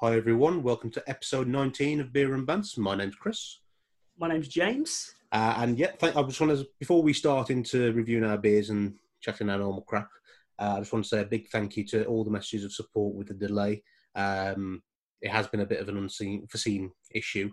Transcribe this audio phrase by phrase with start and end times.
[0.00, 2.76] Hi everyone, welcome to episode 19 of Beer and Bants.
[2.76, 3.60] My name's Chris.
[4.18, 5.14] My name's James.
[5.30, 8.70] Uh, and yeah, thank, I just want to, before we start into reviewing our beers
[8.70, 10.08] and chatting our normal crap,
[10.58, 12.72] uh, I just want to say a big thank you to all the messages of
[12.72, 13.84] support with the delay.
[14.16, 14.82] Um,
[15.22, 17.50] it has been a bit of an unseen, foreseen issue.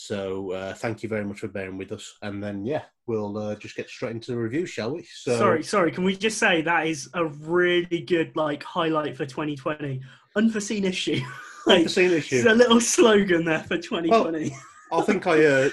[0.00, 2.18] So uh, thank you very much for bearing with us.
[2.22, 5.02] And then, yeah, we'll uh, just get straight into the review, shall we?
[5.02, 5.90] So, Sorry, sorry.
[5.90, 10.00] Can we just say that is a really good like highlight for 2020?
[10.36, 11.20] Unforeseen issue.
[11.66, 12.36] like, Unforeseen issue.
[12.36, 14.54] It's a little slogan there for 2020.
[14.92, 15.70] I think I uh,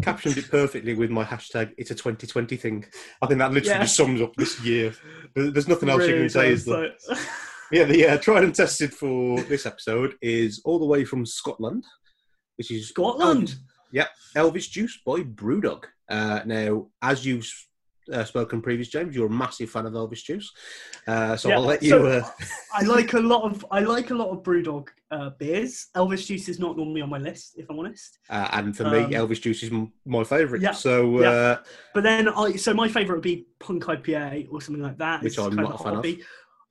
[0.00, 1.74] captioned it perfectly with my hashtag.
[1.76, 2.86] It's a 2020 thing.
[3.20, 3.82] I think that literally Yeah.
[3.82, 4.94] just sums up this year.
[5.34, 6.52] There's nothing else you can say.
[6.52, 6.92] Is there?
[7.72, 11.84] Yeah, the uh, tried and tested for this episode is all the way from Scotland,
[12.56, 13.56] which is Scotland.
[13.92, 14.08] Yep.
[14.34, 15.84] Elvis Juice by Brewdog.
[16.08, 17.48] Uh, now, as you've
[18.12, 20.50] uh, spoken previous, James, you're a massive fan of Elvis Juice,
[21.08, 21.90] uh, so Yeah, I'll let you.
[21.90, 22.28] so- uh,
[22.74, 25.86] I like a lot of I like a lot of BrewDog uh, beers.
[25.96, 28.18] Elvis Juice is not normally on my list, if I'm honest.
[28.30, 30.62] uh, and for Um, me, Elvis Juice is m- my favourite.
[30.62, 31.28] Yeah, So, yeah.
[31.30, 31.62] uh,
[31.94, 35.22] But then I so my favourite would be Punk IPA or something like that.
[35.22, 35.94] Which It's I'm not a fan of.
[35.96, 36.22] hobby.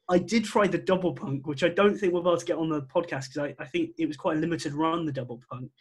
[0.08, 2.70] I did try the double punk, which I don't think we're able to get on
[2.70, 5.72] the podcast because I, I think it was quite a limited run, the double punk,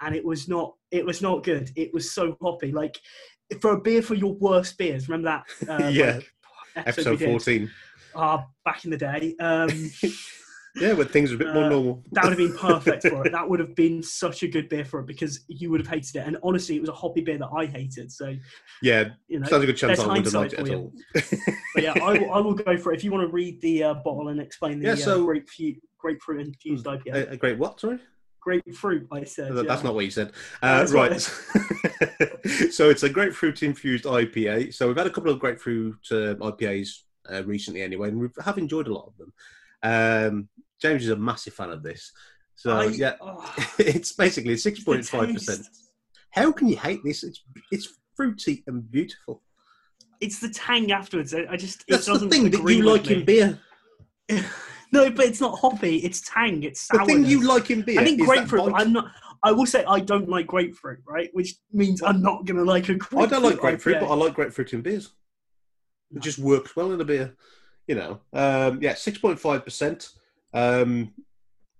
[0.00, 1.70] and it was not it was not good.
[1.76, 2.72] It was so hoppy.
[2.72, 2.98] Like
[3.60, 5.08] for a beer for your worst beers.
[5.08, 5.68] Remember that?
[5.68, 6.14] Uh, Yeah.
[6.14, 6.24] like,
[6.76, 7.70] we episode 14.
[8.14, 9.34] Ah, back in the day.
[9.40, 9.90] Um,
[10.76, 12.04] Yeah, when things are a bit more Uh, normal.
[12.12, 13.32] that would have been perfect for it.
[13.32, 16.16] That would have been such a good beer for it because you would have hated
[16.16, 16.26] it.
[16.26, 18.12] And honestly, it was a hoppy beer that I hated.
[18.12, 18.36] So
[18.82, 20.92] Yeah, you know, sounds like a good chance I wouldn't have liked it at all.
[21.74, 22.96] But yeah, I will, I will go for it.
[22.96, 26.40] If you want to read the uh, bottle and explain the Yeah, uh, grapefruit, grapefruit
[26.40, 27.12] infused IPA.
[27.12, 27.80] a, a great what?
[27.80, 27.98] Sorry,
[28.40, 29.54] grapefruit, I said.
[29.54, 29.82] That's yeah.
[29.82, 30.32] not what you said.
[30.62, 31.20] Uh, right.
[32.70, 34.74] so it's a grapefruit infused IPA.
[34.74, 38.58] So we've had a couple of grapefruit uh, IPAs uh, recently, anyway, and we have
[38.58, 39.32] enjoyed a lot of them.
[39.82, 40.48] Um,
[40.80, 42.12] James is a massive fan of this.
[42.54, 45.66] So I- yeah, oh, it's basically six the point five percent.
[46.30, 47.22] How can you hate this?
[47.24, 49.42] It's it's fruity and beautiful.
[50.20, 51.32] It's the tang afterwards.
[51.34, 53.58] I I just That's the thing that you like in beer.
[54.92, 55.96] no, but it's not hoppy.
[55.98, 56.62] It's tang.
[56.64, 57.06] It's The sour.
[57.06, 58.00] thing you like in beer.
[58.00, 58.72] I think grapefruit.
[58.74, 59.06] I'm not.
[59.44, 61.30] I will say I don't like grapefruit, right?
[61.32, 63.22] Which means I'm not gonna like a grapefruit.
[63.22, 64.00] I don't like grapefruit, IPA.
[64.00, 65.06] but I like grapefruit in beers.
[66.10, 66.20] It No.
[66.20, 67.36] just works well in a beer,
[67.88, 68.20] you know.
[68.32, 70.10] Um, yeah, six point five percent.
[70.54, 71.12] Um,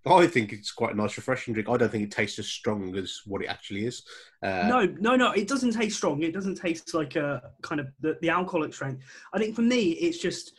[0.07, 1.69] I think it's quite a nice, refreshing drink.
[1.69, 4.03] I don't think it tastes as strong as what it actually is.
[4.43, 5.33] Uh, no, no, no.
[5.33, 6.23] It doesn't taste strong.
[6.23, 9.03] It doesn't taste like a kind of the, the alcoholic strength.
[9.35, 10.53] I think for me, it's just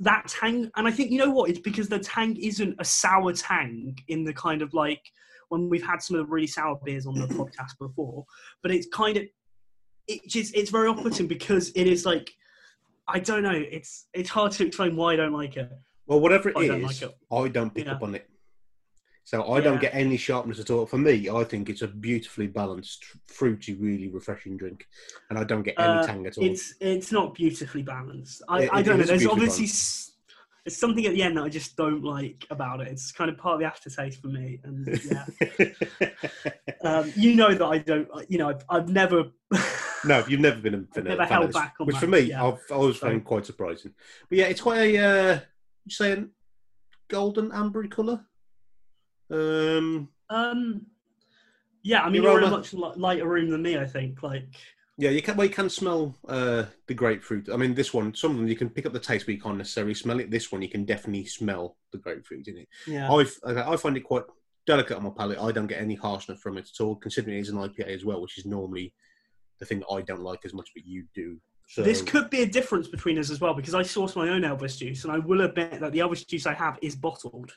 [0.00, 0.70] that tang.
[0.76, 1.48] And I think you know what?
[1.48, 5.02] It's because the tang isn't a sour tang in the kind of like
[5.48, 8.26] when we've had some of the really sour beers on the podcast before.
[8.62, 9.24] But it's kind of
[10.08, 12.30] it just it's very off-putting because it is like
[13.08, 13.50] I don't know.
[13.52, 15.70] It's it's hard to explain why I don't like it.
[16.06, 17.14] Well, whatever it I don't like it.
[17.30, 17.92] I don't pick Yeah.
[17.92, 18.28] up on it.
[19.24, 20.84] So I don't get any sharpness at all.
[20.84, 24.88] For me, I think it's a beautifully balanced, fruity, really refreshing drink,
[25.30, 26.44] and I don't get any Uh, tang at all.
[26.44, 28.42] It's it's not beautifully balanced.
[28.48, 29.04] I, It- I don't know.
[29.04, 30.10] There's obviously s-
[30.64, 32.88] there's something at the end that I just don't like about it.
[32.88, 34.60] It's kind of part of the aftertaste for me.
[34.64, 35.26] And yeah,
[36.82, 38.08] um, you know that I don't.
[38.28, 39.24] You know, I've, I've never.
[40.04, 41.94] No, you've never been in a fan, never fan held of this, back on which
[41.96, 42.44] that, for me, yeah.
[42.44, 43.94] I've always So- found quite surprising.
[44.28, 45.40] But yeah, it's quite a uh,
[45.84, 46.30] you saying
[47.08, 48.24] golden ambery colour.
[49.30, 50.86] Um, um,
[51.82, 53.76] yeah, I mean, Your you're in a much lighter room than me.
[53.78, 54.22] I think.
[54.22, 54.46] Like,
[54.98, 55.36] yeah, you can.
[55.36, 57.48] Well, you can smell uh, the grapefruit.
[57.52, 59.40] I mean, this one, some of them you can pick up the taste, but you
[59.40, 60.30] can't necessarily smell it.
[60.30, 62.68] This one, you can definitely smell the grapefruit in it.
[62.86, 63.24] yeah, I
[63.72, 64.24] I find it quite
[64.66, 65.38] delicate on my palate.
[65.38, 68.04] I don't get any harshness from it at all, considering it is an IPA as
[68.04, 68.92] well, which is normally
[69.62, 71.38] the thing that I don't like as much, but you do.
[71.68, 74.42] So this could be a difference between us as well because I source my own
[74.42, 77.52] Elvis juice, and I will admit that the Elvis juice I have is bottled.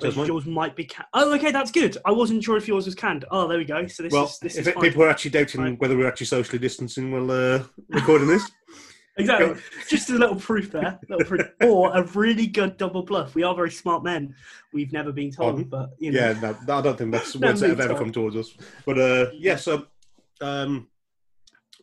[0.00, 0.26] So mine.
[0.26, 1.08] yours might be canned.
[1.12, 1.96] Oh, okay, that's good.
[2.04, 3.24] I wasn't sure if yours was canned.
[3.30, 3.86] Oh, there we go.
[3.88, 5.80] So this well, is this if is it, people are actually doubting Right.
[5.80, 8.48] whether we're actually socially distancing while uh, recording this,
[9.16, 9.60] exactly.
[9.88, 13.34] Just a little proof there, little proof, or a really good double bluff.
[13.34, 14.34] We are very smart men.
[14.72, 15.68] We've never been told, Pardon?
[15.68, 18.12] but you know, yeah, no, I don't think that's No, words that have ever come
[18.12, 18.56] towards us.
[18.86, 19.86] But uh, yeah, so
[20.40, 20.88] um,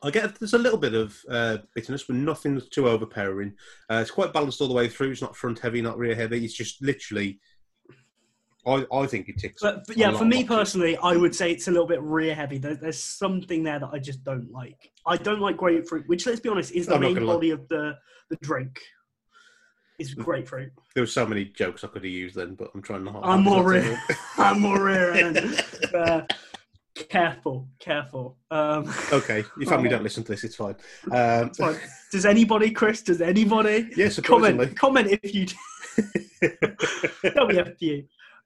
[0.04, 3.54] I get there's a little bit of uh, bitterness, but nothing too overpowering.
[3.90, 5.12] Uh, it's quite balanced all the way through.
[5.12, 6.44] It's not front heavy, not rear heavy.
[6.44, 7.40] It's just literally.
[8.66, 9.62] I, I think it ticks.
[9.62, 12.60] But, but yeah, for me personally, I would say it's a little bit rear heavy.
[12.60, 14.92] There, there's something there that I just don't like.
[15.06, 17.34] I don't like grapefruit, which let's be honest is the I'm main gonna lie.
[17.34, 17.98] body of the
[18.30, 18.80] the drink.
[20.00, 20.72] Is grapefruit.
[20.96, 23.20] There were so many jokes I could have used then, but I'm trying not.
[23.24, 24.02] I'm more rear.
[24.38, 25.64] I'm more rear end.
[27.10, 28.38] Careful, careful.
[28.52, 30.44] Um, Okay, your family don't listen to this.
[30.44, 30.76] It's fine.
[31.12, 31.78] Um, fine.
[32.12, 33.02] Does anybody, Chris?
[33.02, 34.76] Does anybody yeah, comment?
[34.76, 35.46] Comment if you.
[37.34, 38.04] Don't be up to you.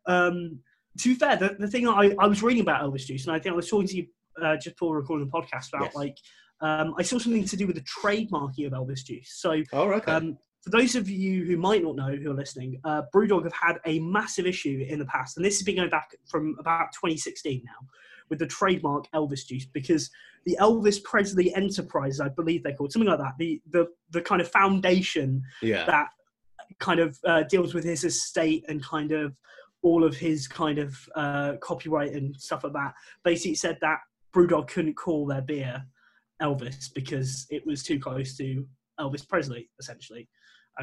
[0.08, 0.60] um,
[1.00, 3.40] to be fair, the, the thing I, I was reading about Elvis Juice, and I
[3.40, 4.06] think I was talking to you
[4.42, 5.96] uh, just before recording the podcast about Yes.
[5.96, 6.18] like
[6.62, 9.34] um, I saw something to do with the trademarking of Elvis Juice.
[9.36, 10.12] So Oh, okay.
[10.12, 13.54] um, for those of you who might not know who are listening, uh, Brewdog have
[13.54, 16.88] had a massive issue in the past, and this has been going back from about
[16.94, 17.88] 2016 now,
[18.30, 20.10] with the trademark Elvis Juice, because
[20.46, 24.42] the Elvis Presley Enterprise, I believe they're called, something like that, the the the kind
[24.42, 25.86] of foundation yeah.
[25.86, 26.10] that
[26.80, 29.36] kind of uh, deals with his estate and kind of
[29.82, 32.94] all of his kind of uh, copyright and stuff like that,
[33.24, 34.00] basically said that
[34.34, 35.84] Brewdog couldn't call their beer
[36.42, 38.68] Elvis because it was too close to
[39.00, 40.28] Elvis Presley, essentially.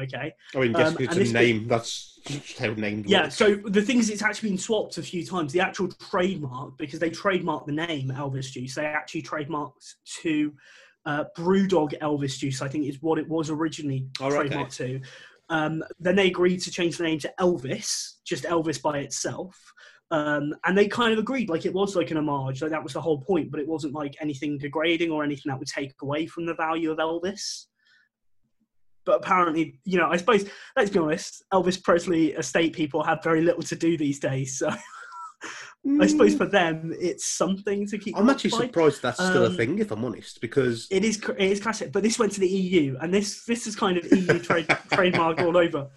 [0.01, 0.33] Okay.
[0.55, 1.67] I mean, yes, um, it's a name.
[1.67, 2.19] That's
[2.59, 3.05] how named.
[3.05, 3.23] Yeah.
[3.23, 3.35] works.
[3.35, 5.53] So the thing is, it's actually been swapped a few times.
[5.53, 10.53] The actual trademark, because they trademarked the name Elvis Juice, they actually trademarked to
[11.05, 12.61] uh, Brewdog Elvis Juice.
[12.61, 14.49] I think is what it was originally Oh, okay.
[14.49, 15.01] trademarked to.
[15.49, 19.73] Um, then they agreed to change the name to Elvis, just Elvis by itself.
[20.09, 22.93] Um, and they kind of agreed, like it was like an homage, like that was
[22.93, 26.27] the whole point, but it wasn't like anything degrading or anything that would take away
[26.27, 27.65] from the value of Elvis.
[29.05, 33.41] But apparently, you know, I suppose let's be honest, Elvis Presley estate people have very
[33.41, 34.57] little to do these days.
[34.57, 34.69] So
[36.01, 38.17] I suppose for them, it's something to keep.
[38.17, 38.69] I'm actually occupied.
[38.69, 41.91] surprised that's still a Um, thing, if I'm honest, because It is it is classic,
[41.91, 45.39] but this went to the EU, and this this is kind of EU trade, trademark
[45.39, 45.89] all over.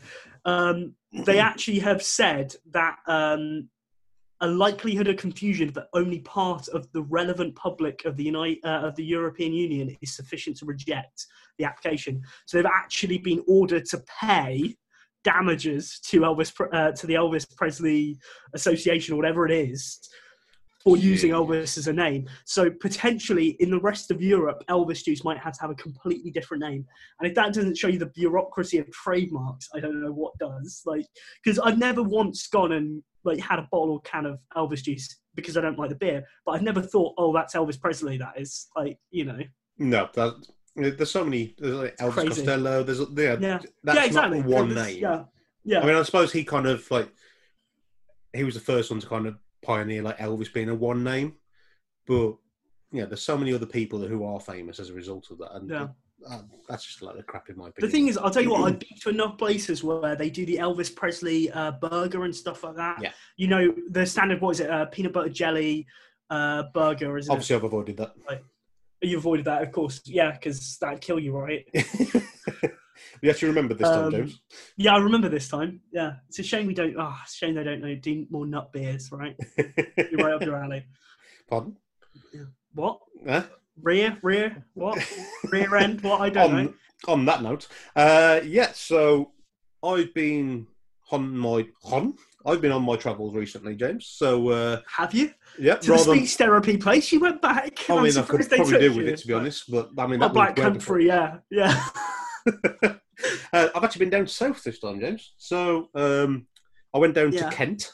[0.45, 3.69] Um, they actually have said that um,
[4.41, 8.87] a likelihood of confusion that only part of the relevant public of the United uh,
[8.87, 11.27] of the European Union is sufficient to reject
[11.59, 12.23] the application.
[12.47, 14.77] So they've actually been ordered to pay
[15.25, 18.19] damages to Elvis uh, to the Elvis Presley
[18.55, 19.99] Association or whatever it is
[20.87, 21.33] for using.
[21.33, 22.29] Elvis as a name.
[22.45, 26.31] So potentially in the rest of Europe, Elvis Juice might have to have a completely
[26.31, 26.87] different name.
[27.19, 30.83] And if that doesn't show you the bureaucracy of trademarks, I don't know what does.
[30.87, 31.05] Like,
[31.43, 35.19] because I've never once gone and like had a bottle or can of Elvis Juice
[35.35, 38.17] because I don't like the beer, but I've never thought, oh, that's Elvis Presley.
[38.19, 39.41] That is like, you know,
[39.79, 40.35] no, that,
[40.77, 41.55] there's so many.
[41.59, 42.29] There's like Elvis crazy.
[42.29, 42.83] Costello.
[42.85, 44.43] There's yeah, yeah, that's yeah, exactly.
[44.43, 45.03] one name.
[45.03, 45.25] Yeah,
[45.65, 45.81] yeah.
[45.81, 47.11] I mean, I suppose he kind of like
[48.33, 51.35] he was the first one to kind of pioneer like Elvis being a one name,
[52.07, 52.37] but
[52.93, 55.69] yeah, there's so many other people who are famous as a result of that, and
[55.69, 55.89] Yeah.
[56.31, 57.91] uh, that's just like the crap in my opinion.
[57.91, 60.47] The thing is, I'll tell you what, I've been to enough places where they do
[60.47, 62.99] the Elvis Presley uh, burger and stuff like that.
[63.03, 63.13] Yeah.
[63.37, 65.87] You know, the standard, what is it, uh, peanut butter jelly
[66.31, 68.15] uh, burger, isn't Obviously, I've avoided that.
[68.31, 68.43] it?
[69.03, 70.01] You avoided that, of course.
[70.07, 71.67] Yeah, because that'd kill you, right?
[73.23, 74.41] you actually remember this time, Um, James.
[74.77, 75.81] Yeah, I remember this time.
[75.93, 76.15] Yeah.
[76.29, 78.73] It's a shame we don't, oh, it's a shame they don't know, do more nut
[78.73, 79.37] beers, right?
[79.57, 80.85] You're right up your alley.
[81.51, 81.77] Pardon?
[82.75, 82.99] What?
[83.27, 83.45] Huh?
[83.83, 84.19] Rear?
[84.23, 84.65] Rear?
[84.75, 84.99] What?
[85.51, 86.01] Rear end?
[86.03, 86.21] What?
[86.21, 86.59] I don't know.
[86.59, 86.75] on,
[87.09, 89.33] on that note, uh, yeah, so
[89.83, 90.67] I've been
[91.11, 92.15] on my on.
[92.45, 94.07] I've been on my travels recently, James.
[94.07, 95.33] So uh, Have you?
[95.59, 97.79] yeah, To the speech therapy place, you went back.
[97.91, 99.13] I mean, I could probably do with you.
[99.13, 101.39] it to be honest, but I mean, that Black was Country, yeah.
[101.51, 101.85] Yeah.
[102.83, 105.35] uh, I've actually been down south this time, James.
[105.39, 106.47] So um,
[106.95, 107.49] I went down Yeah.
[107.49, 107.93] to Kent.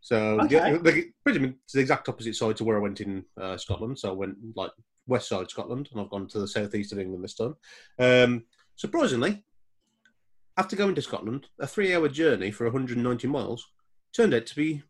[0.00, 0.54] So Okay.
[0.56, 3.98] yeah, the, pretty much the exact opposite side to where I went in uh, Scotland.
[3.98, 4.70] So I went like
[5.06, 7.54] west side Scotland, and I've gone to the southeast of England this time.
[7.98, 8.44] Um,
[8.76, 9.44] surprisingly,
[10.56, 13.66] after going to Scotland, a three-hour journey for 190 miles
[14.12, 14.82] turned out to be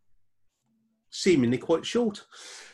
[1.11, 2.25] seemingly quite short.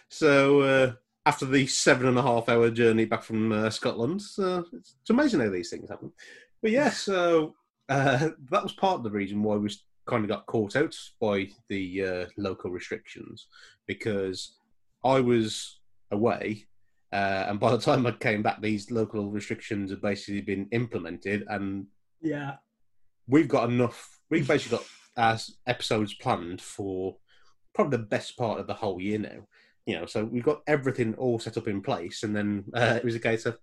[0.08, 0.92] So uh,
[1.26, 5.10] after the seven and a half hour journey back from uh, Scotland, uh, it's, it's
[5.10, 6.12] amazing how these things happen.
[6.62, 7.54] But yeah, so
[7.88, 9.70] uh, that was part of the reason why we
[10.06, 13.46] kind of got caught out by the uh, local restrictions
[13.86, 14.56] because
[15.04, 16.66] I was away.
[17.12, 21.44] Uh, and by the time I came back, these local restrictions have basically been implemented,
[21.48, 21.86] and
[22.22, 22.56] Yeah.
[23.26, 24.20] we've got enough.
[24.30, 24.86] We've basically got
[25.16, 27.16] our episodes planned for
[27.74, 29.46] probably the best part of the whole year now.
[29.86, 33.04] You know, so we've got everything all set up in place, and then uh, it
[33.04, 33.58] was a case of,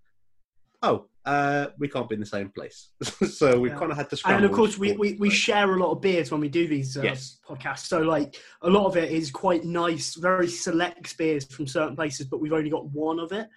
[0.82, 3.76] oh, uh, we can't be in the same place, so we Yeah.
[3.76, 4.16] kind of had to.
[4.16, 6.66] Scramble And of course, we, we, we share a lot of beers when we do
[6.66, 7.38] these uh, Yes.
[7.46, 7.86] podcasts.
[7.86, 12.26] So, like, a lot of it is quite nice, very select beers from certain places,
[12.26, 13.48] but we've only got one of it.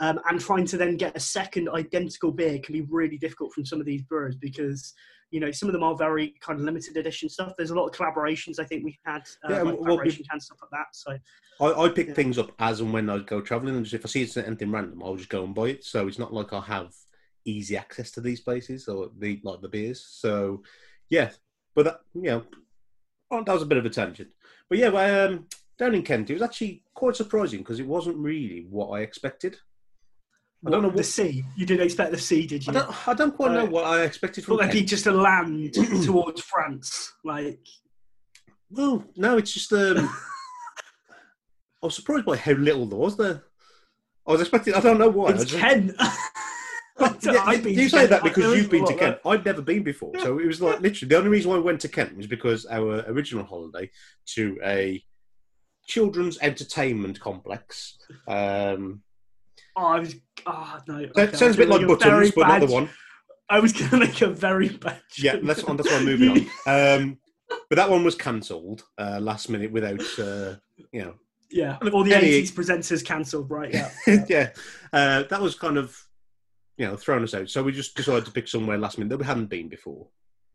[0.00, 3.64] Um, and trying to then get a second identical beer can be really difficult from
[3.64, 4.92] some of these brewers because,
[5.30, 7.52] you know, some of them are very kind of limited edition stuff.
[7.56, 10.46] There's a lot of collaborations I think we had, uh, Yeah, like well, collaboration cans,
[10.46, 10.86] stuff like that.
[10.92, 11.16] So,
[11.60, 12.14] I, I pick Yeah.
[12.14, 14.72] things up as and when I go traveling, and just if I see it's anything
[14.72, 15.84] random, I'll just go and buy it.
[15.84, 16.92] So it's not like I have
[17.44, 20.04] easy access to these places or the like the beers.
[20.04, 20.62] So
[21.08, 21.30] yeah,
[21.76, 22.42] but that you know,
[23.30, 24.30] oh, that was a bit of a tangent.
[24.68, 25.46] But yeah, well, um,
[25.78, 29.56] down in Kent, it was actually quite surprising because it wasn't really what I expected.
[30.66, 31.44] I don't know what, the sea.
[31.56, 32.72] You didn't expect the sea, did you?
[32.72, 35.12] I don't, I don't quite know what I expected from thought that'd be just a
[35.12, 37.12] land towards France.
[37.24, 37.66] Like,
[38.70, 39.98] Well, no, it's just um,
[41.82, 43.44] I was surprised by how little there was there.
[44.26, 44.74] I was expecting.
[44.74, 45.30] I don't know why.
[45.30, 45.94] It's Kent.
[47.22, 48.10] Yeah, you- say Kent.
[48.10, 48.94] that because you've been to.
[48.94, 49.18] Kent.
[49.26, 51.80] I'd never been before, so it was like literally the only reason why I went
[51.80, 53.90] to Kent was because our original holiday
[54.34, 55.02] to a
[55.86, 57.98] children's entertainment complex.
[58.28, 59.02] Um,
[59.76, 60.14] Oh, I was.
[60.46, 60.98] Oh no.
[61.00, 62.90] that okay, I sounds a bit like gonna make very Butlins, but not the one.
[63.50, 65.00] I was going to make a very bad.
[65.18, 65.42] Yeah, joke.
[65.44, 65.76] that's one.
[65.76, 66.46] That's why I'm moving on.
[67.02, 67.18] Um,
[67.68, 70.54] but that one was cancelled uh, last minute without, uh,
[70.92, 71.14] you know,
[71.50, 73.72] Yeah, all the any- 80s presenters cancelled, right?
[73.72, 73.90] Yeah.
[74.28, 74.50] yeah,
[74.94, 75.94] uh, that was kind of,
[76.78, 77.50] you know, throwing us out.
[77.50, 80.08] So we just decided to pick somewhere last minute that we hadn't been before.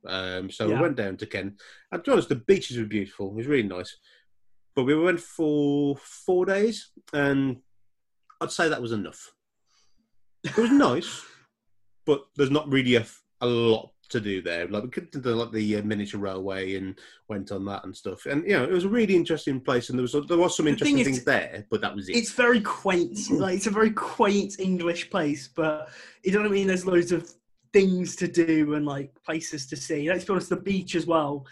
[0.07, 0.75] Um, so Yeah.
[0.75, 1.61] we went down to Kent.
[1.91, 3.29] And to be honest, the beaches were beautiful.
[3.29, 3.95] It was really nice.
[4.75, 7.57] But we went for four days, and
[8.41, 9.33] I'd say that was enough.
[10.43, 11.25] It was nice,
[12.05, 13.05] but there's not really a,
[13.41, 14.67] a lot to do there.
[14.67, 18.25] Like we could do like the uh, miniature railway and went on that and stuff.
[18.25, 20.65] And you know, it was a really interesting place, and there was there was some
[20.65, 22.15] The thing interesting is- things there, but that was it.
[22.15, 23.19] It's very quaint.
[23.31, 25.89] Like it's a very quaint English place, but
[26.23, 27.29] it doesn't mean there's loads of
[27.71, 30.09] things to do and like places to see.
[30.09, 31.45] Let's be honest, the beach as well.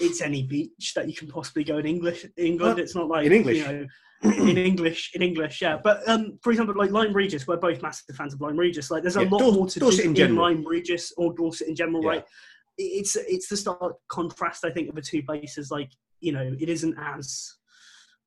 [0.00, 2.24] It's any beach that you can possibly go in English.
[2.38, 2.76] England.
[2.76, 3.58] Well, it's not like in English.
[3.58, 3.86] You know,
[4.22, 5.78] in English, in English, yeah.
[5.82, 8.90] But um, for example, like Lyme Regis, we're both massive fans of Lyme Regis.
[8.90, 10.42] Like, there's a Yeah, lot Dor- more to Dorset do in in, general.
[10.42, 12.08] Lyme Regis or Dorset in general, Yeah.
[12.10, 12.24] right?
[12.76, 15.70] It's it's the stark contrast, I think, of the two places.
[15.70, 17.54] Like, you know, it isn't as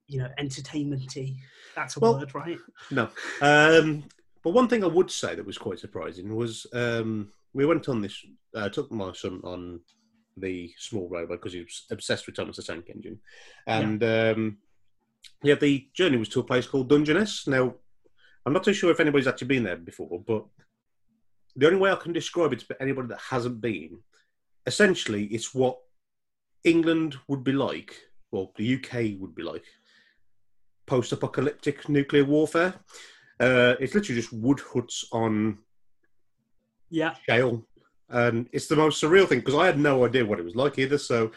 [0.08, 1.38] you know entertainmenty.
[1.76, 2.58] That's a Well, word, right?
[2.92, 3.10] No.
[3.42, 4.04] Um,
[4.44, 8.02] but one thing I would say that was quite surprising was um, we went on
[8.02, 8.18] this,
[8.56, 9.80] uh, took my son on
[10.38, 13.20] the small railway because he was obsessed with Thomas the Tank Engine.
[13.68, 14.58] And um,
[15.44, 17.48] yeah, the journey was to a place called Dungeness.
[17.48, 17.76] Now,
[18.46, 20.46] I'm not too sure if anybody's actually been there before, but
[21.56, 24.00] the only way I can describe it to anybody that hasn't been,
[24.66, 25.78] essentially, it's what
[26.64, 27.96] England would be like,
[28.32, 29.64] well, the UK would be like,
[30.86, 32.74] post-apocalyptic nuclear warfare.
[33.40, 35.60] Uh, it's literally just wood huts on
[36.90, 37.16] Yeah.
[37.28, 37.66] shale,
[38.10, 40.78] and it's the most surreal thing because I had no idea what it was like
[40.80, 40.98] either.
[40.98, 41.32] So,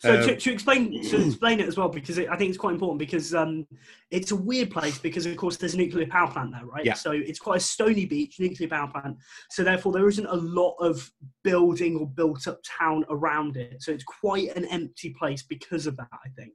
[0.00, 2.58] So Um, to, to explain to explain it as well, because it, I think it's
[2.58, 3.66] quite important because um,
[4.10, 6.84] it's a weird place because of course there's a nuclear power plant there, right?
[6.84, 6.94] Yeah.
[6.94, 9.18] So it's quite a stony beach, nuclear power plant.
[9.50, 11.10] So therefore there isn't a lot of
[11.44, 13.82] building or built up town around it.
[13.82, 16.08] So it's quite an empty place because of that.
[16.12, 16.54] I think.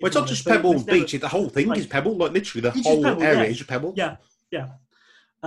[0.00, 2.16] well, it's not just Pebble never- Beach; it- the whole thing like- is Pebble.
[2.16, 3.50] Like literally, the whole Pebble, area yeah.
[3.50, 3.94] is Pebble.
[3.96, 4.16] Yeah,
[4.52, 4.68] yeah.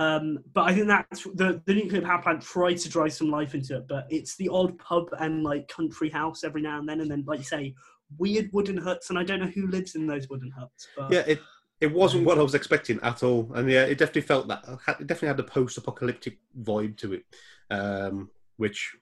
[0.00, 3.54] Um, but I think that's the, the nuclear power plant tried to drive some life
[3.54, 7.02] into it, but it's the odd pub and like country house every now and then,
[7.02, 7.74] and then like you say,
[8.16, 10.88] weird wooden huts, and I don't know who lives in those wooden huts.
[10.96, 11.42] But Yeah, it
[11.82, 14.64] it wasn't what I was expecting at all, and yeah, it definitely felt that.
[15.00, 17.24] It definitely had a post-apocalyptic vibe to it,
[17.70, 18.96] um, which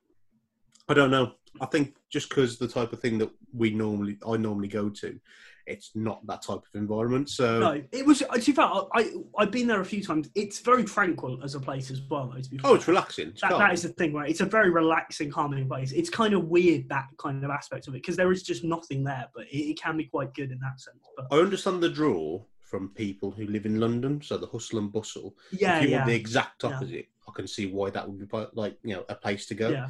[0.89, 1.35] I don't know.
[1.61, 5.21] I think just because the type of thing that we normally, I normally go to,
[5.69, 7.29] it's not that type of environment.
[7.31, 8.21] So no, it was.
[8.21, 10.31] To be fair, I, I've been there a few times.
[10.35, 12.31] It's very tranquil as a place as well.
[12.35, 12.77] Though, to be oh, fair.
[12.77, 13.29] it's relaxing.
[13.29, 14.31] It's That, that is the thing, right?
[14.31, 15.93] It's a very relaxing, calming place.
[15.93, 19.05] It's kind of weird that kind of aspect of it because there is just nothing
[19.05, 20.99] there, but it, it can be quite good in that sense.
[21.17, 24.93] But I understand the draw from people who live in London, so the hustle and
[24.93, 25.35] bustle.
[25.53, 25.97] yeah, if you yeah.
[25.99, 26.71] want the exact Yeah.
[26.71, 29.71] opposite, I can see why that would be like you know a place to go.
[29.71, 29.89] Yeah.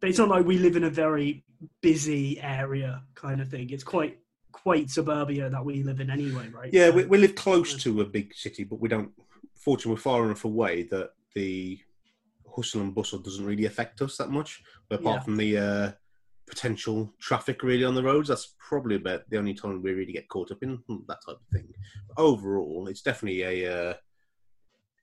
[0.00, 1.44] But it's not like we live in a very
[1.80, 3.70] busy area kind of thing.
[3.70, 4.18] It's quite
[4.62, 6.72] quite suburbia that we live in anyway, right?
[6.72, 9.10] Yeah, So- we, we live close to a big city, but we don't.
[9.54, 11.78] Fortunately, we're far enough away that the
[12.54, 14.62] hustle and bustle doesn't really affect us that much.
[14.88, 15.24] But apart Yeah.
[15.24, 15.92] from the uh,
[16.48, 20.28] potential traffic really on the roads, that's probably about the only time we really get
[20.28, 21.68] caught up in that type of thing.
[22.08, 23.90] But overall, it's definitely a.
[23.90, 23.94] Uh,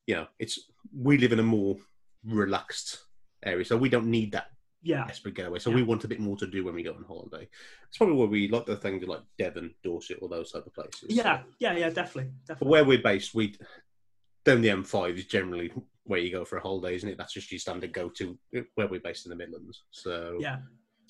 [0.08, 0.60] you know, it's
[0.98, 1.78] we live in a more
[2.26, 3.00] relaxed
[3.44, 4.48] area, so we don't need that
[4.84, 5.60] yeah, desperate getaway.
[5.60, 5.78] So Yeah.
[5.78, 7.48] we want a bit more to do when we go on holiday.
[7.88, 11.06] It's probably where we like the things like Devon, Dorset, all those type of places.
[11.10, 13.56] yeah, yeah, yeah, definitely, But where we're based, we
[14.46, 15.72] down the M5 is generally
[16.04, 17.18] where you go for a holiday, isn't it?
[17.18, 18.38] That's just your standard go to
[18.76, 19.84] where we're based in the Midlands.
[19.92, 20.58] So Yeah.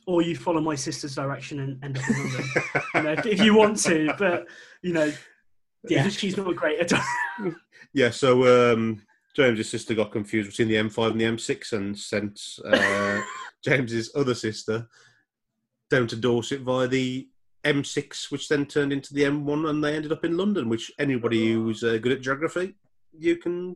[0.06, 2.44] Or you follow my sister's direction and end up in London.
[2.96, 4.46] you know, if, if you want to, but
[4.82, 5.12] you know,
[5.90, 7.52] yeah, she's not great at all.
[7.94, 8.10] yeah.
[8.10, 9.02] So um,
[9.34, 13.22] James's sister got confused between the M5 and the M6 and sent uh,
[13.64, 14.88] James's other sister
[15.90, 17.28] down to Dorset via the
[17.64, 20.70] M6, which then turned into the M1, and they ended up in London.
[20.70, 22.76] Which anybody who's uh, good at geography,
[23.18, 23.76] you can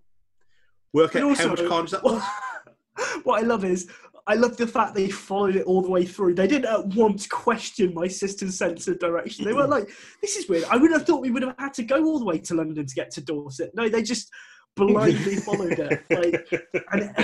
[0.94, 2.22] work out how also- much carnage that was.
[3.24, 3.90] what I love is
[4.28, 6.36] I love the fact they followed it all the way through.
[6.36, 9.46] They didn't at once question my sister's sense of direction.
[9.46, 9.90] They weren't like,
[10.22, 12.26] "This is weird." I would have thought we would have had to go all the
[12.26, 13.72] way to london to get to Dorset.
[13.74, 14.30] No, they just
[14.76, 16.04] blindly followed it.
[16.10, 17.16] Like, and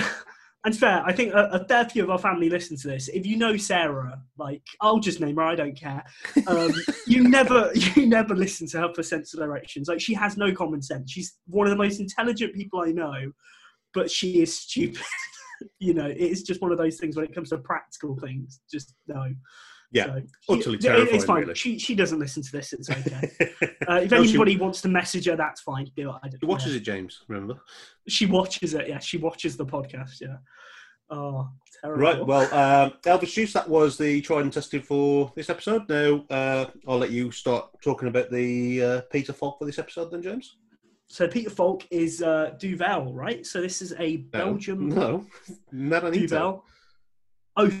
[0.64, 3.08] and fair, I think a, a, fair few of our family listen to this.
[3.08, 6.02] If you know Sarah, like I'll just name her, I don't care.
[6.46, 6.72] Um,
[7.06, 9.88] you never, you never listen to her for sense of directions.
[9.88, 11.10] Like she has no common sense.
[11.10, 13.32] She's one of the most intelligent people I know,
[13.92, 15.04] but she is stupid.
[15.78, 18.60] you know, it's just one of those things when it comes to practical things.
[18.72, 19.34] Just no.
[19.94, 21.14] Yeah, so, utterly she, terrifying.
[21.14, 21.40] It's fine.
[21.42, 21.54] Really.
[21.54, 22.72] She she doesn't listen to this.
[22.72, 23.30] It's okay.
[23.88, 25.88] uh, if no, anybody she, wants to message her, that's fine.
[25.96, 26.34] Do it.
[26.40, 26.78] She watches yeah.
[26.78, 27.22] it, James.
[27.28, 27.60] Remember?
[28.08, 28.88] She watches it.
[28.88, 30.20] Yeah, she watches the podcast.
[30.20, 30.38] Yeah.
[31.10, 31.48] Oh,
[31.80, 32.02] terrible.
[32.02, 32.26] Right.
[32.26, 35.88] Well, um, Elvis Juice, that was the tried and tested for this episode.
[35.88, 40.10] Now uh, I'll let you start talking about the uh, Peter Falk for this episode,
[40.10, 40.56] then, James.
[41.06, 43.46] So Peter Falk is uh, Duvel, right?
[43.46, 44.88] So this is a Belgium.
[44.88, 45.24] No,
[45.72, 46.64] no Duvel.
[47.56, 47.70] Oh.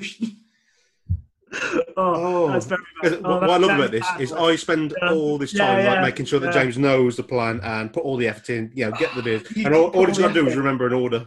[1.96, 3.20] oh, oh, that's very bad.
[3.24, 5.10] Oh, what I love about this is I spend yeah.
[5.10, 8.04] all this time yeah, yeah, like making sure that James knows the plan and put
[8.04, 8.70] all the effort in.
[8.74, 10.92] You know, get the beers, and all, all he's got to do is remember an
[10.92, 11.26] order.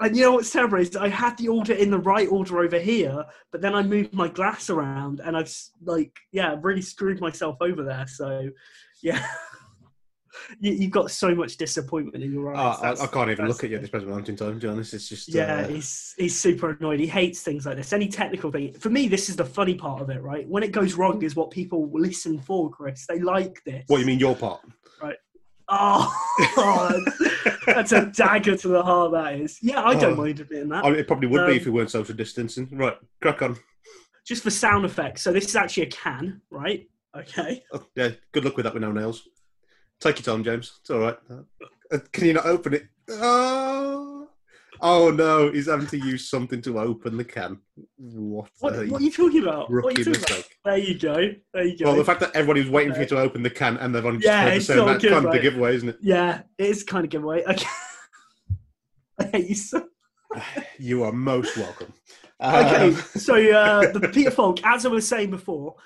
[0.00, 2.78] And you know what's terrible is I had the order in the right order over
[2.78, 5.54] here, but then I moved my glass around, and I've
[5.84, 8.06] like yeah really screwed myself over there.
[8.06, 8.50] So
[9.02, 9.24] yeah.
[10.60, 12.78] you, have got so much disappointment in your eyes.
[12.80, 14.58] Oh, I, I, can't even look at you at this present moment in time.
[14.58, 15.56] To be honest, it's just yeah.
[15.56, 15.68] Uh...
[15.68, 17.00] He's he's super annoyed.
[17.00, 17.92] He hates things like this.
[17.92, 18.72] Any technical thing.
[18.74, 20.22] For me, this is the funny part of it.
[20.22, 22.70] Right, when it goes wrong, is what people listen for.
[22.70, 23.84] Chris, they like this.
[23.86, 24.60] What you mean, your part?
[25.00, 25.16] Right.
[25.68, 26.12] Oh,
[27.66, 29.12] that's a dagger to the heart.
[29.12, 29.58] That is.
[29.62, 30.22] Yeah, I don't oh.
[30.22, 30.84] mind admitting that.
[30.84, 32.68] I mean, it probably would um, be if we weren't social distancing.
[32.72, 33.56] Right, crack on.
[34.24, 35.22] Just for sound effects.
[35.22, 36.86] So this is actually a can, right?
[37.16, 37.64] Okay.
[37.72, 38.10] Oh, yeah.
[38.32, 39.28] Good luck with that with no nails.
[40.02, 40.78] Take your time, James.
[40.80, 41.16] It's all right.
[41.30, 42.88] Uh, can you not open it?
[43.08, 44.28] Oh,
[44.80, 45.52] oh no!
[45.52, 47.58] He's having to use something to open the can.
[47.98, 48.50] What?
[48.58, 49.70] What, what are you talking about?
[49.70, 50.44] What are you talking about?
[50.64, 51.30] There you go.
[51.54, 51.84] There you go.
[51.84, 54.04] Well, the fact that everybody was waiting for you to open the can and they've
[54.04, 55.98] only just yeah, it's the same, that's kind of the giveaway, isn't it?
[56.00, 57.44] Yeah, it is kind of giveaway.
[57.48, 57.66] Okay.
[59.20, 59.86] I hate you so.
[60.78, 61.92] you are most welcome.
[62.42, 65.76] Okay, um, so uh, the Peter Falk, as I was saying before,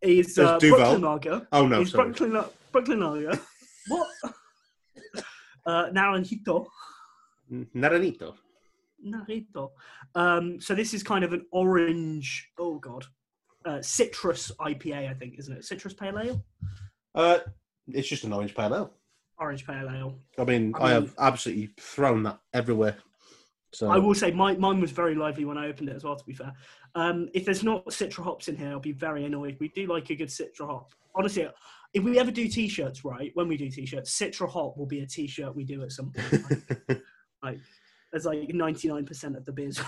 [0.00, 1.46] is uh, Brooklyn Lager.
[1.52, 2.12] Oh no, is sorry.
[2.12, 2.42] Brooklyn,
[2.72, 3.38] Brooklyn Lager.
[3.88, 4.08] What?
[5.66, 6.66] uh, Naranjito.
[7.50, 8.34] Naranito.
[9.04, 9.70] Naranjito.
[10.14, 12.50] Um, so this is kind of an orange.
[12.58, 13.04] Oh god,
[13.64, 15.64] uh, citrus IPA, I think, isn't it?
[15.64, 16.44] Citrus pale ale.
[17.14, 17.38] Uh,
[17.88, 18.92] it's just an orange pale ale.
[19.38, 20.18] Orange pale ale.
[20.38, 22.96] I mean, I, I have absolutely thrown that everywhere.
[23.72, 26.16] So I will say my, mine was very lively when I opened it as well.
[26.16, 26.54] To be fair,
[26.94, 29.56] um, if there's not citra hops in here, I'll be very annoyed.
[29.60, 30.94] We do like a good citra hop.
[31.14, 31.48] Honestly,
[31.96, 33.30] if we ever do t-shirts, right?
[33.32, 36.44] When we do t-shirts, Citra Hop will be a t-shirt we do at some point.
[36.88, 37.02] Like,
[37.42, 37.58] like
[38.12, 39.80] there's like 99% of the beers.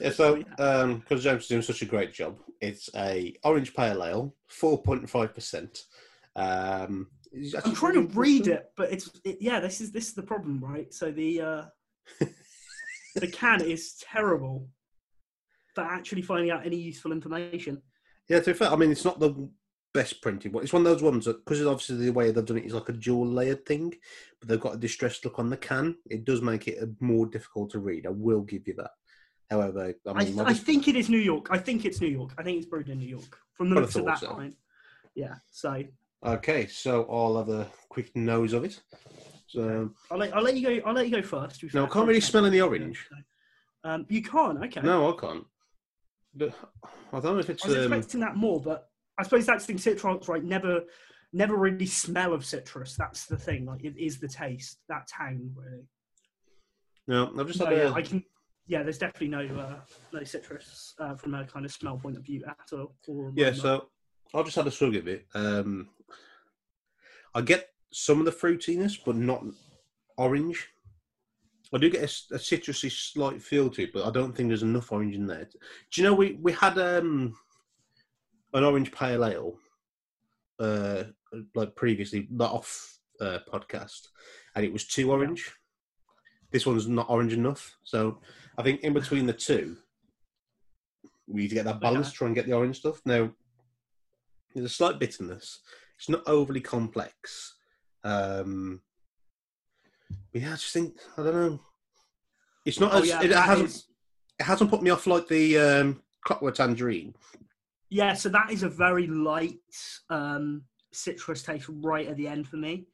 [0.00, 3.74] yeah, so um because um, James is doing such a great job, it's a orange
[3.74, 5.84] pale ale, 4.5%.
[6.34, 7.06] Um,
[7.64, 9.60] I'm trying to read it, but it's it, yeah.
[9.60, 10.92] This is this is the problem, right?
[10.92, 11.62] So the uh,
[13.14, 14.68] the can is terrible
[15.74, 17.80] for actually finding out any useful information.
[18.28, 19.48] Yeah, to be fair, I mean it's not the
[19.94, 20.62] best printed one.
[20.62, 22.88] It's one of those ones that, because obviously the way they've done it is like
[22.88, 23.94] a dual layered thing,
[24.40, 25.96] but they've got a distressed look on the can.
[26.08, 28.06] It does make it more difficult to read.
[28.06, 28.90] I will give you that.
[29.50, 31.48] However, I, mean, I, I think it is New York.
[31.50, 32.32] I think it's New York.
[32.38, 34.50] I think it's brewed in New York from the looks of that so.
[35.14, 35.34] Yeah.
[35.50, 35.84] So.
[36.24, 38.80] Okay, so I'll have a quick nose of it.
[39.48, 40.86] So I'll let, I'll let you go.
[40.88, 41.62] I'll let you go first.
[41.74, 43.06] No, I can't really smell any orange.
[43.84, 44.62] Um, you can't.
[44.64, 44.80] Okay.
[44.80, 45.44] No, I can't.
[46.40, 47.64] I don't know if it's.
[47.66, 49.78] I was um, expecting that more, but I suppose that's the thing.
[49.78, 50.42] Citrons, right?
[50.42, 50.82] Never,
[51.32, 52.96] never really smell of citrus.
[52.96, 53.66] That's the thing.
[53.66, 55.84] Like it is the taste, that tang, really.
[57.06, 57.92] No, I've just no, yeah, a...
[57.92, 58.24] I can.
[58.68, 59.74] Yeah, there's definitely no uh,
[60.12, 62.94] no citrus uh, from a kind of smell point of view at all.
[63.34, 63.88] yeah, so
[64.34, 65.26] I've just had a swig of it.
[65.34, 65.88] Um,
[67.34, 69.44] I get some of the fruitiness, but not
[70.16, 70.68] orange.
[71.74, 74.62] I do get a, a, citrusy slight feel to it, but I don't think there's
[74.62, 75.44] enough orange in there.
[75.44, 77.34] Do you know we we had um
[78.54, 79.54] an orange pale ale,
[80.58, 81.04] uh,
[81.54, 84.08] like previously, not off uh, podcast,
[84.54, 85.44] and it was too orange.
[85.46, 85.52] Yeah.
[86.50, 88.18] This one's not orange enough, so
[88.58, 89.76] I think in between the two,
[91.26, 92.08] we need to get that balance.
[92.08, 92.16] Okay.
[92.16, 93.00] Try and get the orange stuff.
[93.06, 93.30] Now,
[94.54, 95.60] there's a slight bitterness.
[95.98, 97.54] It's not overly complex.
[98.04, 98.80] Um,
[100.32, 101.60] but yeah, I just think I don't know.
[102.64, 103.86] It's not oh, as yeah, it, hasn't is...
[104.38, 107.14] it hasn't put me off like the um, clockwork tangerine,
[107.92, 109.58] yeah, so that is a very light
[110.08, 112.86] um, citrus taste right at the end for me.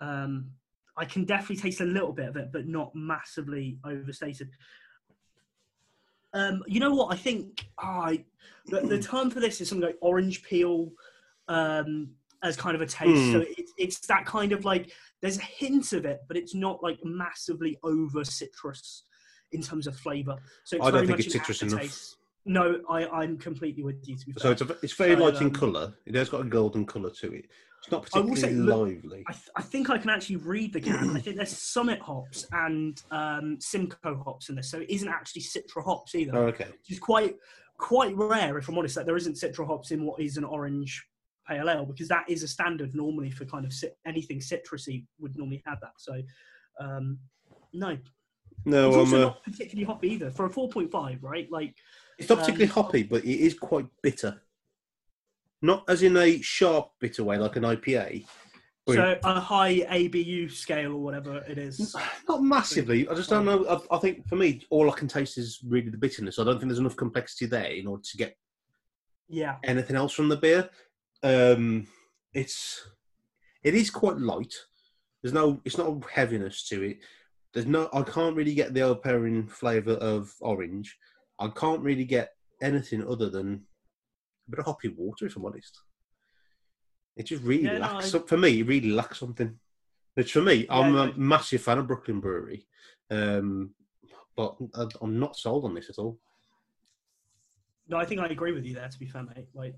[0.00, 0.50] Um,
[0.96, 4.50] I can definitely taste a little bit of it, but not massively overstated.
[6.34, 7.14] Um, you know what?
[7.14, 8.24] I think oh, I,
[8.66, 10.90] the, the, term for this is something like orange peel
[11.46, 12.10] um,
[12.42, 13.12] as kind of a taste.
[13.12, 13.32] Mm.
[13.32, 16.82] So it, it's that kind of like there's a hint of it, but it's not
[16.82, 19.04] like massively over citrus.
[19.52, 20.36] in terms of flavour.
[20.64, 22.16] So it's I don't think it's citrus enough.
[22.44, 24.16] No, I, I'm completely with you.
[24.16, 25.94] To be fair, So it's a, it's very So, light in um, colour.
[26.06, 27.46] It has got a golden colour to it.
[27.78, 29.24] It's not I will particularly say, lively.
[29.28, 31.16] I, th- I think I can actually read the can.
[31.16, 35.42] I think there's Summit hops and um, Simcoe hops in this, so it isn't actually
[35.42, 36.66] Citra hops either, Oh, okay.
[36.66, 37.36] which is quite
[37.78, 38.94] quite rare, if I'm honest.
[38.94, 41.04] That there isn't Citra hops in what is an orange
[41.48, 45.36] pale ale because that is a standard normally for kind of cit- anything citrusy would
[45.36, 45.92] normally have that.
[45.98, 46.22] So
[46.80, 47.18] um,
[47.72, 47.98] no,
[48.64, 51.50] No, it's I'm, also uh, not particularly hoppy either for a 4.5, right?
[51.50, 51.74] Like
[52.18, 54.40] it's not particularly um, hoppy, but it is quite bitter.
[55.60, 58.24] Not as in a sharp bitter way, like an IPA.
[58.88, 61.94] so a high IBU scale or whatever it is.
[62.28, 63.08] Not massively.
[63.08, 63.64] I just don't know.
[63.68, 66.38] I, I think for me, all I can taste is really the bitterness.
[66.38, 68.36] I don't think there's enough complexity there in order to get
[69.28, 70.68] Yeah, anything else from the beer.
[71.22, 71.86] Um,
[72.34, 72.84] it's
[73.62, 74.54] it is quite light.
[75.22, 75.60] There's no.
[75.64, 76.98] It's not a heaviness to it.
[77.54, 77.88] There's no.
[77.92, 80.96] I can't really get the overpowering flavour of orange.
[81.42, 83.64] I can't really get anything other than
[84.46, 85.76] a bit of hoppy water, if I'm honest.
[87.16, 88.14] It just really Yeah, no, lacks.
[88.14, 89.58] I- For me, it really lacks something.
[90.14, 92.66] Which for me, I'm Yeah, a massive fan of Brooklyn Brewery,
[93.10, 93.74] um,
[94.36, 94.56] but
[95.00, 96.20] I'm not sold on this at all.
[97.88, 98.88] No, I think I agree with you there.
[98.88, 99.74] To be fair, mate, like,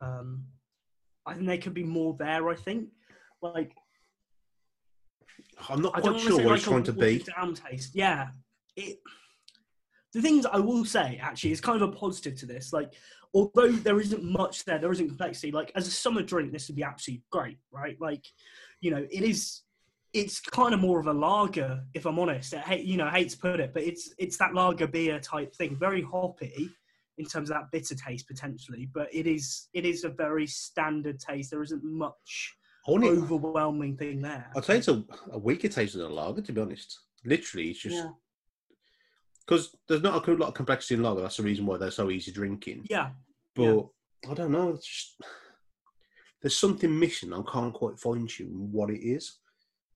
[0.00, 0.46] um,
[1.26, 2.48] I think there could be more there.
[2.48, 2.90] I think,
[3.42, 3.72] like,
[5.68, 7.18] I'm not quite sure what like it's trying to be.
[7.18, 7.94] down taste.
[7.94, 8.30] Yeah,
[8.76, 9.00] it.
[10.14, 12.72] The things I will say actually is kind of a positive to this.
[12.72, 12.94] Like,
[13.34, 15.50] although there isn't much there, there isn't complexity.
[15.50, 18.00] Like, as a summer drink, this would be absolutely great, right?
[18.00, 18.24] Like,
[18.80, 19.62] you know, it is.
[20.12, 22.54] It's kind of more of a lager, if I'm honest.
[22.54, 25.18] I hate, you know, I hate to put it, but it's it's that lager beer
[25.18, 25.76] type thing.
[25.76, 26.70] Very hoppy
[27.18, 31.18] in terms of that bitter taste potentially, but it is it is a very standard
[31.18, 31.50] taste.
[31.50, 32.54] There isn't much
[32.86, 34.50] I want it, overwhelming thing there.
[34.56, 37.00] I'd say it's a, a weaker taste than a lager, to be honest.
[37.24, 38.10] Literally, it's just Yeah.
[39.46, 41.20] Because there's not a lot of complexity in lager.
[41.22, 42.86] That's the reason why they're so easy drinking.
[42.88, 43.10] Yeah,
[43.54, 44.30] But yeah.
[44.30, 44.70] I don't know.
[44.70, 45.20] It's just
[46.42, 47.32] there's something missing.
[47.32, 49.38] I can't quite fine tune what it is.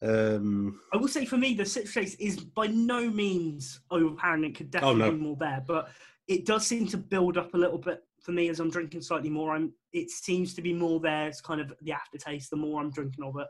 [0.01, 4.45] Um, I will say for me, the citrus is by no means overpowering.
[4.45, 5.11] It could Oh, definitely no.
[5.13, 5.89] be more there, but
[6.29, 9.31] it does seem to build up a little bit for me as I'm drinking slightly
[9.31, 9.55] more.
[9.55, 9.73] I'm.
[9.93, 11.27] It seems to be more there.
[11.29, 12.51] It's kind of the aftertaste.
[12.51, 13.47] The more I'm drinking of it,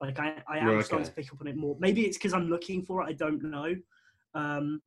[0.00, 1.76] like I, I am Right, starting to pick up on it more.
[1.78, 3.08] Maybe it's because I'm looking for it.
[3.08, 3.74] I don't know,
[4.34, 4.80] um,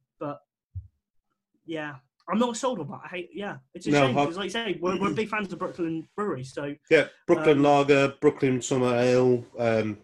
[1.65, 1.95] yeah,
[2.30, 3.01] I'm not sold on that.
[3.06, 3.30] I hate.
[3.34, 6.08] Yeah, it's a No, shame because, like I say, we're, we're big fans of Brooklyn
[6.15, 9.45] Brewery, so yeah, Brooklyn Um, Lager, Brooklyn Summer Ale.
[9.60, 9.99] Um,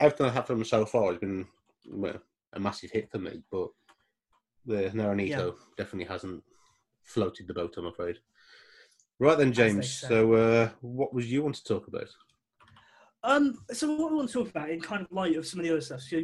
[0.00, 1.46] everything I have had from them so far has been
[1.90, 2.20] well,
[2.52, 3.42] a massive hit for me.
[3.50, 3.68] But
[4.66, 5.50] the Naranito Yeah.
[5.76, 6.42] definitely hasn't
[7.04, 7.74] floated the boat.
[7.76, 8.18] I'm afraid.
[9.18, 9.90] Right then, James.
[9.90, 12.08] So, uh, what was you want to talk about?
[13.24, 15.66] Um, so what we want to talk about in kind of light of some of
[15.66, 16.02] the other stuff.
[16.02, 16.22] So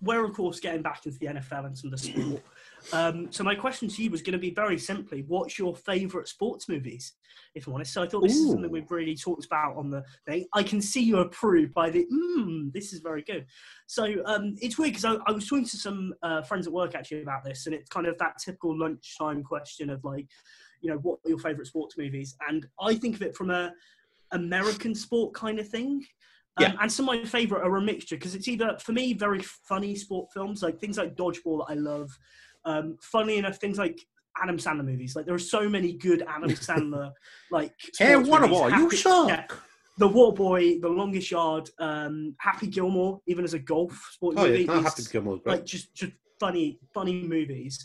[0.00, 2.42] we're of course getting back into the NFL and some of the sport.
[2.92, 6.28] Um, so my question to you was going to be very simply, what's your favourite
[6.28, 7.12] sports movies?
[7.54, 10.02] If I'm honest, so I thought this is something we've really talked about on the
[10.26, 10.46] thing.
[10.54, 12.06] I can see you approve by the.
[12.12, 13.46] Mm, this is very good.
[13.86, 16.94] So um, it's weird because I, I was talking to some uh, friends at work
[16.94, 20.26] actually about this, and it's kind of that typical lunchtime question of like,
[20.80, 22.34] you know, what are your favourite sports movies?
[22.48, 23.72] And I think of it from a
[24.32, 26.04] American sport kind of thing.
[26.56, 26.74] Um, Yeah.
[26.80, 29.94] And some of my favourite are a mixture because it's either, for me, very funny
[29.94, 32.10] sport films, like things like Dodgeball that I love.
[32.64, 34.00] Um, funny enough, things like
[34.40, 35.14] Adam Sandler movies.
[35.16, 37.12] Like there are so many good Adam Sandler
[37.50, 37.74] like.
[37.98, 38.28] Hey, movies.
[38.28, 39.28] about you Happy- suck?
[39.28, 39.46] yeah,
[39.98, 44.46] the Water Boy, The Longest Yard, um, Happy Gilmore, even as a golf sport Oh
[44.46, 44.60] movie.
[44.60, 45.38] yeah, no, Happy Gilmore.
[45.38, 45.52] great.
[45.52, 47.84] like just just funny funny movies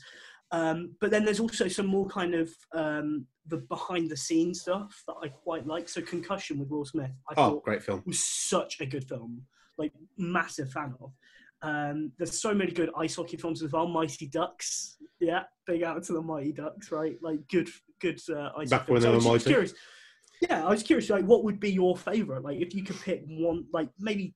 [0.52, 5.04] um, but then there's also some more kind of um, the behind the scenes stuff
[5.08, 5.90] that I quite like.
[5.90, 8.02] So Concussion with Will Smith, I oh, thought great film.
[8.06, 9.42] was such a good film.
[9.78, 11.12] Like massive fan of.
[11.62, 13.88] Um, there's so many good ice hockey films as well.
[13.88, 17.18] Mighty Ducks, yeah, big out to the Mighty Ducks, right?
[17.22, 18.94] Like good, good uh, ice Back hockey.
[18.94, 19.24] when films.
[19.24, 19.50] they I were mighty.
[19.50, 19.74] Curious.
[20.42, 21.10] Yeah, I was curious.
[21.10, 22.44] Like, what would be your favorite?
[22.44, 24.36] Like, if you could pick one, like maybe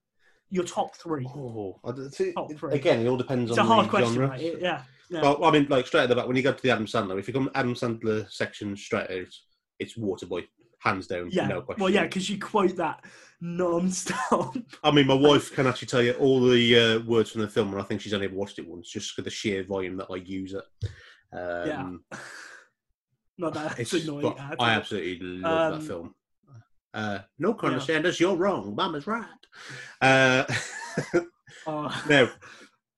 [0.50, 1.24] your top three.
[1.28, 1.78] Oh,
[2.10, 2.74] see, Top three.
[2.74, 4.28] again, it all depends It's on a hard the question, genre.
[4.28, 4.40] right?
[4.40, 4.82] It- Yeah.
[5.08, 5.22] yeah.
[5.22, 7.18] Well, I mean, like straight at the back, when you go to the Adam Sandler,
[7.20, 9.32] if you come Adam Sandler section straight out,
[9.78, 10.44] it's Waterboy,
[10.82, 11.46] hands down, Yeah.
[11.46, 11.82] no question.
[11.82, 13.04] well, yeah, because you quote that
[13.40, 14.56] non-stop.
[14.84, 17.72] I mean, my wife can actually tell you all the uh, words from the film,
[17.72, 20.08] and I think she's only ever watched it once, just for the sheer volume that
[20.10, 20.64] I use it.
[21.36, 22.04] Um,
[23.38, 24.34] Not that it's, annoying.
[24.38, 26.14] I absolutely love Um, that film.
[26.94, 27.84] Uh, no, Colonel yeah.
[27.84, 28.74] Sanders, you're wrong.
[28.76, 29.24] Mama's right.
[30.00, 30.44] Uh,
[31.66, 32.28] Oh, now,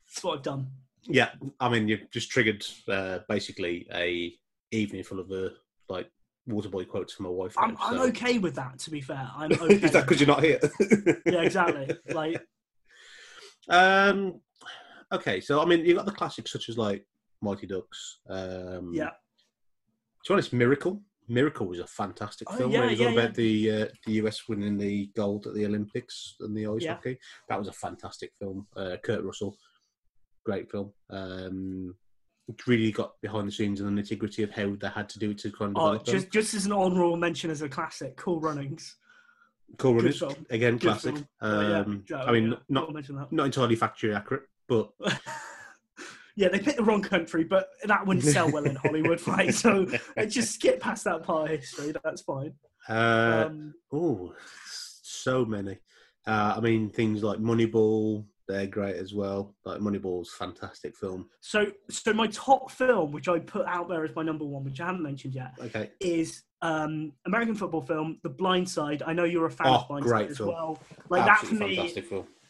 [0.07, 0.69] that's what I've done.
[1.07, 4.33] yeah, I mean, you've just triggered uh, basically a
[4.71, 5.51] evening full of uh,
[5.89, 6.11] like
[6.49, 7.55] Waterboy quotes from my wife.
[7.57, 8.79] I'm, now, I'm so- okay with that.
[8.81, 9.75] To be fair, I'm okay.
[9.75, 10.61] Is that because you're not here?
[11.27, 11.97] yeah, exactly.
[12.15, 12.41] Like,
[13.69, 14.41] Um,
[15.13, 17.07] okay, so I mean, you've got the classics such as like
[17.41, 18.19] Mighty Ducks.
[18.29, 19.11] Um, Yeah.
[20.25, 21.03] To be honest, Miracle.
[21.29, 22.71] Miracle was a fantastic Oh, film.
[22.71, 25.65] yeah, it was all yeah, about the uh, the US winning the gold at the
[25.65, 26.95] Olympics and the ice Yeah.
[26.95, 27.19] hockey.
[27.49, 28.67] That was a fantastic film.
[28.77, 29.57] Uh, Kurt Russell,
[30.45, 30.93] great film.
[31.09, 31.95] Um,
[32.67, 35.31] really got behind the scenes and the nitty gritty of how they had to do
[35.31, 36.05] it to kind of Oh, them.
[36.05, 38.97] just just as an honourable mention as a classic, Cool Runnings.
[39.79, 41.15] Cool Runnings, again, Good classic.
[41.41, 41.79] Oh, yeah.
[41.81, 44.91] Um, Yeah, I mean, yeah, not not entirely factually accurate, but
[46.37, 49.53] yeah, they picked the wrong country, but that wouldn't sell well in Hollywood, right?
[49.55, 49.87] So
[50.29, 51.95] just skip past that part of history.
[52.05, 52.55] That's fine.
[52.89, 54.35] uh, Um, oh,
[54.67, 55.79] so many.
[56.27, 59.55] Uh, I mean, things like Moneyball, they're great as well.
[59.65, 61.29] Like Moneyball's fantastic film.
[61.41, 64.81] so, so my top film, which I put out there as my number one, which
[64.81, 69.03] I haven't mentioned yet, Okay, is um, American football film, The Blind Side.
[69.07, 70.49] I know you're a fan Oh, of Blind great Side as film.
[70.51, 70.79] well.
[71.09, 71.95] Like that for me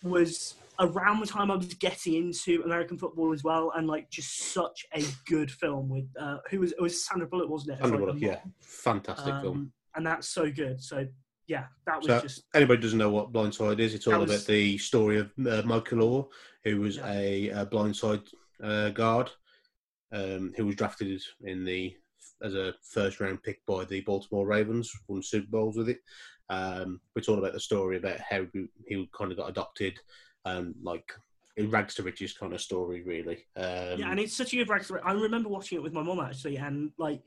[0.03, 4.53] was around the time I was getting into American football as well, and like just
[4.53, 7.81] such a good film with uh, who was it was Sandra Bullock, wasn't it?
[7.81, 9.43] Sandra Bullock, the yeah, fantastic mom.
[9.43, 9.57] film.
[9.57, 10.83] Um, and that's so good.
[10.83, 11.07] So
[11.47, 14.47] yeah, that was So, just anybody doesn't know what Blindside is, it's all was- about
[14.47, 16.29] the story of uh, Michael Oher,
[16.65, 17.11] who was Yeah.
[17.11, 18.27] a, a blindside
[18.63, 19.31] uh, guard,
[20.13, 21.95] um, who was drafted in the
[22.43, 26.01] as a first round pick by the Baltimore Ravens, won Super Bowls with it.
[26.51, 28.47] Um, it's all about the story about how
[28.87, 29.99] he, kind of got adopted,
[30.45, 31.11] and like
[31.57, 33.47] in rags to riches kind of story, really.
[33.57, 34.91] Um, yeah, and it's such a good rags.
[35.05, 37.23] I remember watching it with my mom actually, and like.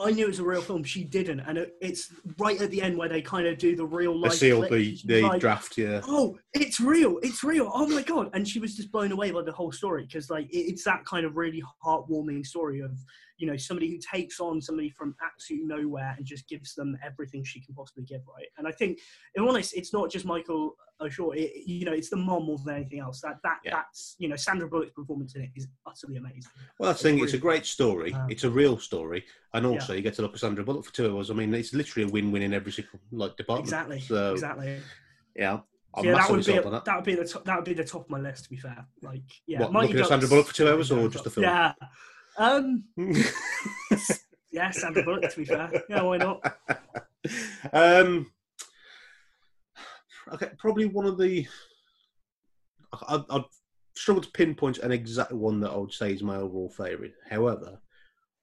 [0.00, 0.82] I knew it was a real film.
[0.84, 3.84] She didn't, and it, it's right at the end where they kind of do the
[3.84, 4.32] real life.
[4.34, 4.80] sealed clip.
[4.80, 6.00] the, the like, draft, yeah.
[6.06, 9.42] oh it's real it's real oh my god and she was just blown away by
[9.42, 12.92] the whole story because like it, it's that kind of really heartwarming story of
[13.40, 17.42] you know somebody who takes on somebody from absolute nowhere and just gives them everything
[17.42, 18.98] she can possibly give right and i think
[19.34, 22.74] in honest it's not just michael O'Shaw, it, you know it's the mom more than
[22.76, 23.76] anything else that that Yeah.
[23.76, 26.42] that's you know sandra bullock's performance in it is utterly amazing
[26.78, 27.24] Well, i think thing.
[27.24, 28.12] It's a great story.
[28.12, 29.24] Um, it's a real story,
[29.54, 31.30] and also you get to look at Sandra Bullock for two hours.
[31.30, 33.66] I mean, it's literally a win-win in every single like department.
[33.68, 34.80] exactly So exactly
[35.34, 35.60] yeah,
[35.94, 36.84] I'm yeah, that would be a, that.
[36.84, 38.44] that would be the top, that would be the top of my list.
[38.44, 41.08] To be fair, like yeah, What, Mighty looking at Sandra Bullock for two hours or
[41.08, 41.44] just the film?
[41.44, 41.72] Yeah,
[42.38, 42.84] um,
[44.50, 45.30] yeah, Sandra Bullock.
[45.30, 46.40] To be fair, yeah, why not?
[47.72, 48.30] um,
[50.32, 51.46] okay, probably one of the.
[52.92, 53.44] I, I'd
[53.94, 57.12] struggle to pinpoint an exact one that I would say is my overall favourite.
[57.28, 57.78] However,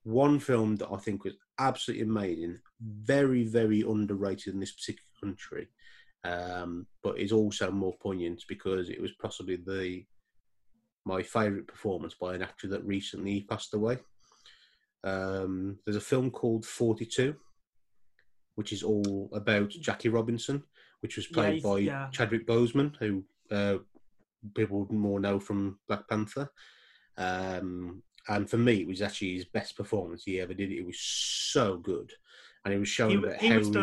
[0.04, 5.68] one film that I think was absolutely amazing, very, very underrated in this particular country,
[6.24, 10.04] um, but is also more poignant because it was possibly the
[11.08, 13.98] my favourite performance by an actor that recently passed away.
[15.04, 17.36] Um, there's a film called Forty Two,
[18.56, 20.64] which is all about Jackie Robinson,
[21.00, 22.10] which was played he's- by yeah.
[22.12, 23.78] Chadwick Boseman, who uh,
[24.56, 26.50] people would more know from Black Panther.
[27.18, 30.72] Um, and for me, it was actually his best performance he ever did.
[30.72, 32.12] It was so good,
[32.66, 33.74] and it was showing He, about he how was he-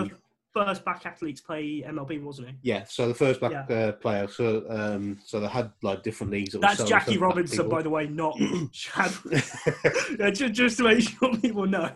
[0.55, 2.55] first black athlete to play MLB, wasn't he?
[2.63, 2.85] yeah.
[2.85, 3.77] So the first black Yeah.
[3.77, 4.29] uh, player.
[4.29, 6.53] So um, so they had like different leagues.
[6.53, 8.37] That That's Jackie Robinson, by the way, not
[8.73, 9.13] Chad.
[10.19, 11.91] yeah, just, just to make sure people know.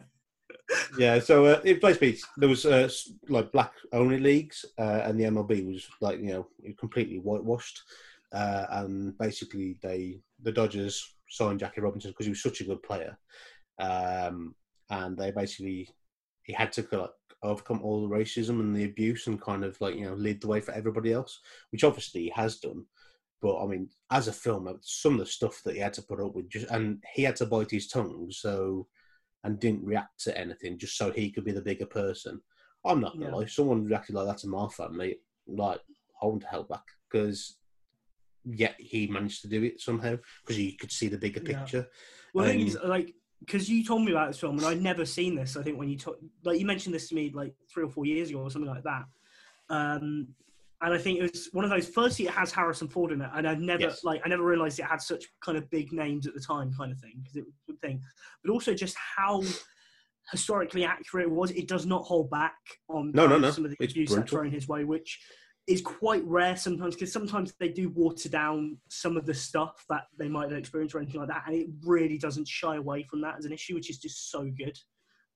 [0.99, 2.91] yeah, so uh, it basically there was uh,
[3.29, 6.47] like black only leagues, uh, and the MLB was like you know
[6.79, 7.81] completely whitewashed,
[8.33, 12.83] uh, and basically they the Dodgers signed Jackie Robinson because he was such a good
[12.83, 13.17] player,
[13.79, 14.55] um,
[14.91, 15.89] and they basically
[16.43, 17.11] he had to like,
[17.43, 20.49] overcome all the racism and the abuse and kind of like you know lead the
[20.49, 22.85] way for everybody else, which obviously he has done.
[23.41, 26.21] But I mean, as a film, some of the stuff that he had to put
[26.21, 28.87] up with, just and he had to bite his tongue, so
[29.45, 32.41] and didn't react to anything just so he could be the bigger person.
[32.85, 33.37] I'm not gonna Yeah.
[33.37, 33.47] lie.
[33.47, 35.81] Someone reacted like that to my family, like
[36.21, 37.57] I want to help back because
[38.45, 41.59] yet he managed to do it somehow because you could see the bigger Yeah.
[41.61, 41.89] picture.
[42.35, 45.05] Well, thing is, Um, like, because you told me about this film and I'd never
[45.05, 45.57] seen this.
[45.57, 48.05] I think when you talk, like, you mentioned this to me like three or four
[48.05, 49.05] years ago or something like that.
[49.71, 50.29] Um,
[50.81, 51.89] and I think it was one of those.
[51.89, 54.05] Firstly, it has Harrison Ford in it, and I've never Yes.
[54.05, 56.93] like I never realized it had such kind of big names at the time, kind
[56.93, 58.01] of thing, because it was a thing.
[58.45, 59.43] But also just how
[60.31, 61.51] historically accurate it was.
[61.51, 62.55] It does not hold back
[62.89, 63.51] on No, no, no.
[63.51, 65.19] some of the It's abuse that's thrown his way, which
[65.69, 70.05] is quite rare sometimes because sometimes they do water down some of the stuff that
[70.19, 73.21] they might have experienced or anything like that, and it really doesn't shy away from
[73.21, 74.77] that as an issue, which is just so good.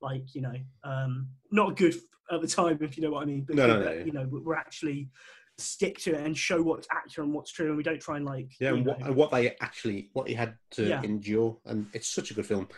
[0.01, 1.95] Like you know, um, not good
[2.33, 4.27] at the time if you know what I mean, but No, no, no, you know
[4.31, 5.11] we're actually
[5.59, 8.25] stick to it and show what's accurate and what's true, and we don't try and
[8.25, 11.03] like Yeah, and what, and what they actually what he had to Yeah.
[11.03, 12.69] endure, and it's such a good film.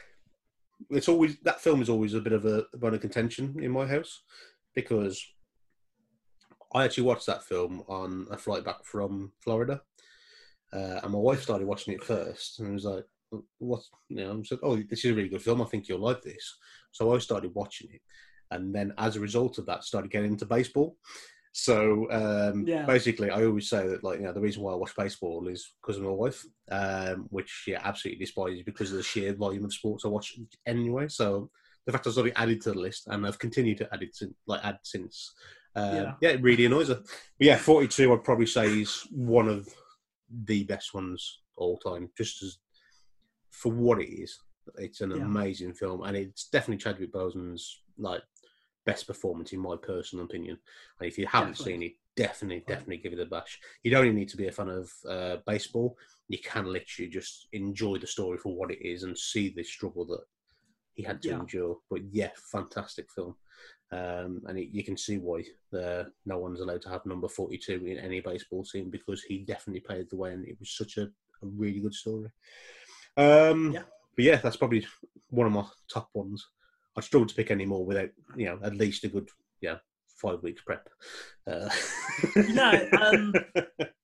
[0.91, 3.87] It's always that film is always a bit of a bone of contention in my
[3.87, 4.23] house
[4.75, 5.25] because
[6.75, 9.81] I actually watched that film on a flight back from Florida,
[10.73, 13.05] uh, and my wife started watching it first, and was like,
[13.59, 15.63] what you know, I said, oh, this is a really good film.
[15.63, 16.57] I think you'll like this.
[16.93, 18.01] So I started watching it,
[18.51, 20.97] and then as a result of that, started getting into baseball.
[21.53, 22.85] So um, Yeah.
[22.85, 25.75] basically, I always say that like you know the reason why I watch baseball is
[25.81, 29.73] because of my wife, um, which yeah absolutely despises because of the sheer volume of
[29.73, 31.07] sports I watch anyway.
[31.07, 31.51] So
[31.87, 34.35] the fact I've already added to the list and I've continued to add it since,
[34.49, 35.33] like add since.
[35.77, 36.15] Um, Yeah.
[36.21, 36.29] yeah.
[36.31, 36.97] it really annoys her.
[37.39, 39.69] But yeah, forty two I'd probably say is one of
[40.45, 42.11] the best ones all time.
[42.17, 42.59] Just as
[43.51, 44.39] for what it is,
[44.79, 45.25] it's an Yeah.
[45.25, 48.23] amazing film, and it's definitely Chadwick Boseman's like
[48.85, 50.59] best performance in my personal opinion.
[51.01, 51.73] And if you haven't Definitely.
[51.73, 53.59] seen it, definitely, definitely give it a bash.
[53.83, 55.97] You don't even need to be a fan of uh, baseball.
[56.29, 60.05] You can literally just enjoy the story for what it is and see the struggle
[60.07, 60.25] that
[60.93, 61.41] he had to Yeah.
[61.41, 61.79] endure.
[61.91, 63.37] But yeah, fantastic film.
[63.95, 65.45] Um, and it, you can see why
[65.79, 69.81] uh, no one's allowed to have number 42 in any baseball team because he definitely
[69.89, 72.31] paved the way and it was such a, a really good story.
[73.17, 73.83] Um, Yeah.
[74.17, 74.87] But yeah, that's probably
[75.31, 76.47] one of my top ones.
[76.97, 79.29] I struggle to pick any more without, you know, at least a good,
[79.61, 79.79] yeah,
[80.09, 80.89] five weeks prep.
[81.47, 81.69] Uh,
[82.37, 83.35] No, um,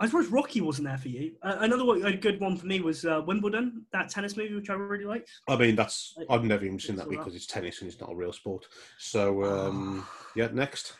[0.00, 1.32] I suppose Rocky wasn't there for you.
[1.42, 4.70] Uh, another one, a good one for me was uh, Wimbledon, that tennis movie, which
[4.70, 5.28] I really liked.
[5.48, 7.18] I mean, that's I've never even seen that It's all right.
[7.18, 8.66] because it's tennis and it's not a real sport.
[8.98, 10.06] So um,
[10.36, 10.94] yeah, next.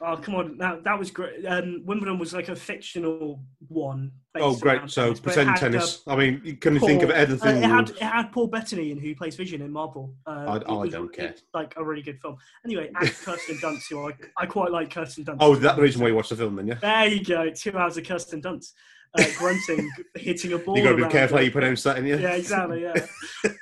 [0.00, 1.44] Oh come on, that that was great.
[1.44, 4.12] Um, Wimbledon was like a fictional one.
[4.40, 4.88] Oh, great!
[4.88, 6.02] So tennis, pretend tennis.
[6.06, 7.56] I mean, can you can think of anything.
[7.56, 10.14] Uh, it had it had Paul Bettany in who plays Vision in Marvel.
[10.26, 11.34] Uh, I- I was don't care.
[11.52, 12.36] Like a really good film.
[12.64, 15.38] Anyway, and Kirsten Dunst, who I, I quite like Kirsten Dunst.
[15.40, 16.68] oh, that's the reason why you watched the film then?
[16.68, 16.74] Yeah.
[16.74, 18.72] There you go, two hours of Kirsten Dunst
[19.18, 20.76] uh, grunting, hitting a ball.
[20.76, 22.16] You got to be careful how you pronounce that, in you.
[22.18, 22.82] Yeah, exactly.
[22.82, 22.94] Yeah.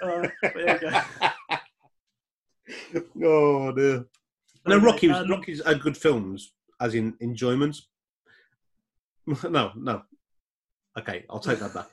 [0.03, 0.91] Uh, there you
[3.13, 3.23] go.
[3.25, 4.05] oh dear.
[4.67, 7.77] No, Rocky was um, Rocky's are good films, as in enjoyment.
[9.49, 10.03] no, no.
[10.99, 11.89] Okay, I'll take that back.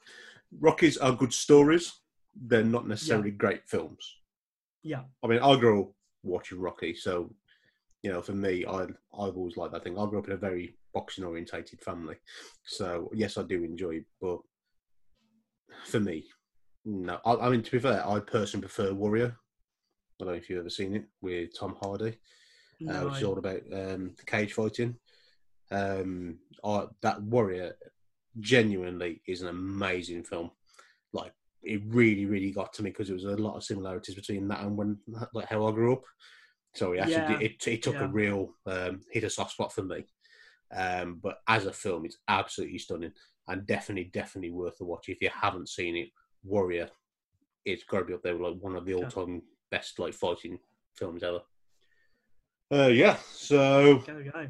[0.59, 1.93] Rockies are good stories.
[2.35, 4.17] They're not necessarily great films.
[4.81, 5.01] Yeah.
[5.23, 5.91] I mean, I grew up
[6.23, 7.33] watching Rocky, so
[8.01, 8.83] you know, for me, I
[9.17, 9.97] I've always liked that thing.
[9.97, 12.15] I grew up in a very boxing orientated family,
[12.65, 14.05] so yes, I do enjoy it.
[14.21, 14.39] But
[15.85, 16.25] for me,
[16.85, 17.19] no.
[17.25, 19.35] I, I mean, to be fair, I personally prefer Warrior.
[19.35, 22.17] I don't know if you've ever seen it with Tom Hardy,
[22.87, 24.95] uh, No, which is all about um, the cage fighting.
[25.71, 27.75] Um, I, that Warrior
[28.39, 30.51] genuinely is an amazing film.
[31.11, 34.47] Like it really, really got to me because there was a lot of similarities between
[34.49, 34.97] that and when
[35.33, 36.03] like how I grew up.
[36.75, 38.05] So it actually Yeah, did, it, it took yeah.
[38.05, 40.05] a real um, hit a soft spot for me.
[40.75, 43.11] Um, but as a film, it's absolutely stunning
[43.47, 45.09] and definitely, definitely worth a watch.
[45.09, 46.09] If you haven't seen it,
[46.43, 46.89] Warrior,
[47.63, 50.57] it's got to be up there with like one of the all-time best like fighting
[50.97, 51.41] films ever.
[52.73, 54.47] Uh, yeah, so Go go.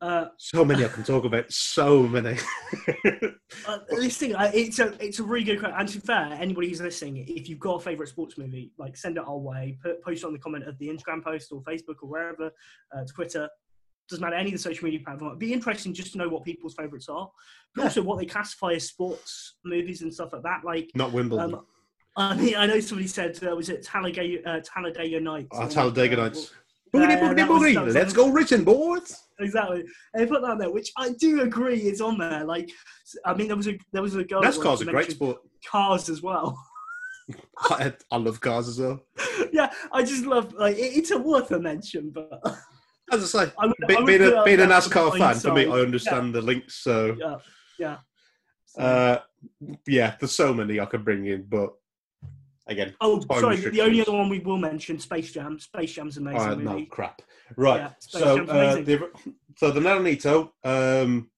[0.00, 1.50] Uh, so many I can talk about.
[1.52, 2.36] So many.
[3.66, 5.76] uh, this thing, uh, it's a it's a really good question.
[5.78, 8.96] And to be fair, anybody who's listening, if you've got a favorite sports movie, like
[8.96, 9.76] send it our way.
[9.82, 12.50] Put, post it on the comment of the Instagram post or Facebook or wherever,
[12.96, 13.48] uh, Twitter.
[14.08, 15.32] Doesn't matter any of the social media platforms.
[15.32, 17.28] It'd be interesting just to know what people's favorites are,
[17.74, 17.88] but Yeah.
[17.88, 20.64] also what they classify as sports movies and stuff like that.
[20.64, 21.54] Like, Not Wimbledon.
[21.54, 21.66] um,
[22.16, 25.48] I mean, I know somebody said uh, was it Talladega uh, Talladega Nights?
[25.58, 26.52] or, Talladega Nights.
[26.92, 27.94] Boogity, yeah, boogity, boogity.
[27.94, 29.16] Let's go, Written boys.
[29.40, 29.84] Exactly.
[30.14, 32.44] And they put that on there, which I do agree is on there.
[32.44, 32.70] Like,
[33.24, 34.42] I mean, there was a there was a girl.
[34.42, 35.38] NASCAR's a great sport.
[35.66, 36.58] Cars as well.
[37.58, 39.00] I, I love cars as well.
[39.52, 42.40] yeah, I just love like it, it's a worth a mention, but
[43.10, 45.66] As I say, I would, be- I being a, being a NASCAR fan, for me.
[45.66, 46.74] I understand the links.
[46.74, 47.36] So, Yeah,
[47.78, 47.96] yeah.
[48.66, 49.20] So- uh,
[49.86, 51.72] yeah, there's so many I could bring in, but
[52.68, 53.56] again, oh, sorry.
[53.56, 55.58] The only other one we will mention, Space Jam.
[55.58, 56.82] Space Jam's amazing uh, movie.
[56.82, 57.22] no crap.
[57.56, 57.80] Right.
[57.80, 59.10] Yeah, so, uh, the,
[59.56, 61.30] so the Naranito, um,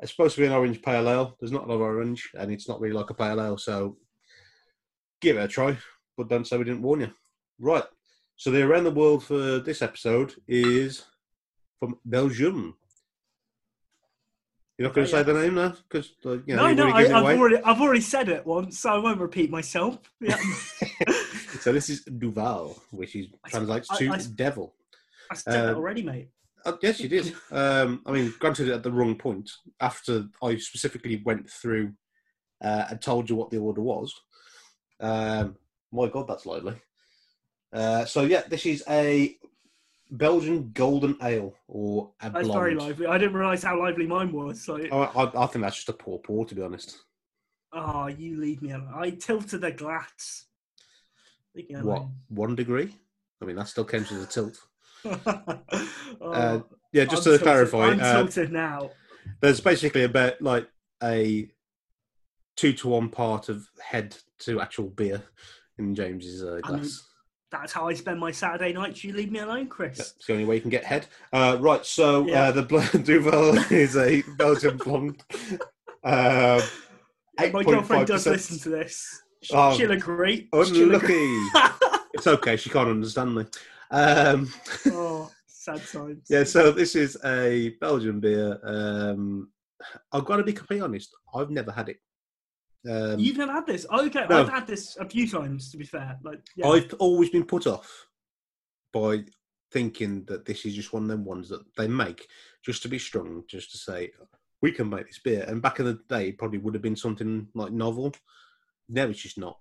[0.00, 1.36] it's supposed to be an orange pale ale.
[1.38, 3.58] There's not a lot of orange, and it's not really like a pale ale.
[3.58, 3.96] So,
[5.20, 5.78] give it a try,
[6.16, 7.10] but don't say we didn't warn you.
[7.58, 7.84] Right.
[8.36, 11.04] So the around the world for this episode is
[11.78, 12.76] from Belgium.
[14.78, 17.00] You're not going to say the name now, because uh, you know no, no, I,
[17.00, 17.38] I've, away.
[17.38, 19.98] already I've already said it once, so I won't repeat myself.
[20.20, 20.36] Yeah.
[21.60, 24.74] so this is Duvel, which is translates I- to I- devil.
[25.30, 26.28] I said that Uh, already, mate.
[26.66, 27.32] Oh, yes, you did.
[27.50, 29.50] Um, I mean, granted, at the wrong point.
[29.80, 31.92] After I specifically went through
[32.62, 34.12] uh, and told you what the order was.
[35.00, 35.56] Um,
[35.92, 36.74] my God, that's lively.
[37.72, 39.36] Uh, so yeah, this is a
[40.10, 42.60] Belgian golden ale or a That's blonde.
[42.60, 43.06] very lively.
[43.06, 44.68] I didn't realise how lively mine was.
[44.68, 46.98] I, I, I think that's just a poor pour, to be honest.
[47.72, 48.92] oh, you leave me alone.
[48.94, 50.46] I tilted the glass.
[51.54, 52.94] Leave What one degree?
[53.42, 54.58] I mean, that still counts as a tilt.
[55.04, 56.60] oh, Uh,
[56.92, 57.42] Yeah, just I'm to tilted.
[57.42, 58.90] clarify, I'm uh, tilted now.
[59.40, 60.68] there's basically about like
[61.02, 61.48] a
[62.56, 65.22] two to one part of head to actual beer
[65.78, 67.02] in James's uh, I mean, glass.
[67.60, 69.02] That's how I spend my Saturday nights.
[69.02, 69.98] You leave me alone, Chris.
[69.98, 71.06] It's the only way you can get head.
[71.32, 72.44] Uh, right, so Yeah.
[72.44, 75.22] uh, the Bl- Duvel is a Belgian blonde.
[76.04, 79.22] Yeah, my girlfriend does listen to this.
[79.42, 80.48] Sh- Oh, She'll agree.
[80.52, 81.48] She'll agree.
[81.54, 81.76] Unlucky.
[82.14, 82.56] it's okay.
[82.56, 83.44] She can't understand me.
[83.90, 84.52] Um,
[84.86, 86.26] oh, sad times.
[86.30, 88.58] yeah, so this is a Belgian beer.
[88.64, 89.50] Um,
[90.12, 91.10] I've got to be completely honest.
[91.34, 91.98] I've never had it.
[92.88, 93.86] Um, You've never had this?
[93.90, 94.40] Okay, No.
[94.42, 95.70] I've had this a few times.
[95.70, 96.68] To be fair, like yeah.
[96.68, 98.06] I've always been put off
[98.92, 99.24] by
[99.72, 102.28] thinking that this is just one of them ones that they make
[102.64, 104.10] just to be strong, just to say
[104.62, 105.44] we can make this beer.
[105.48, 108.12] And back in the day, it probably would have been something like novel.
[108.88, 109.58] Now it's just not.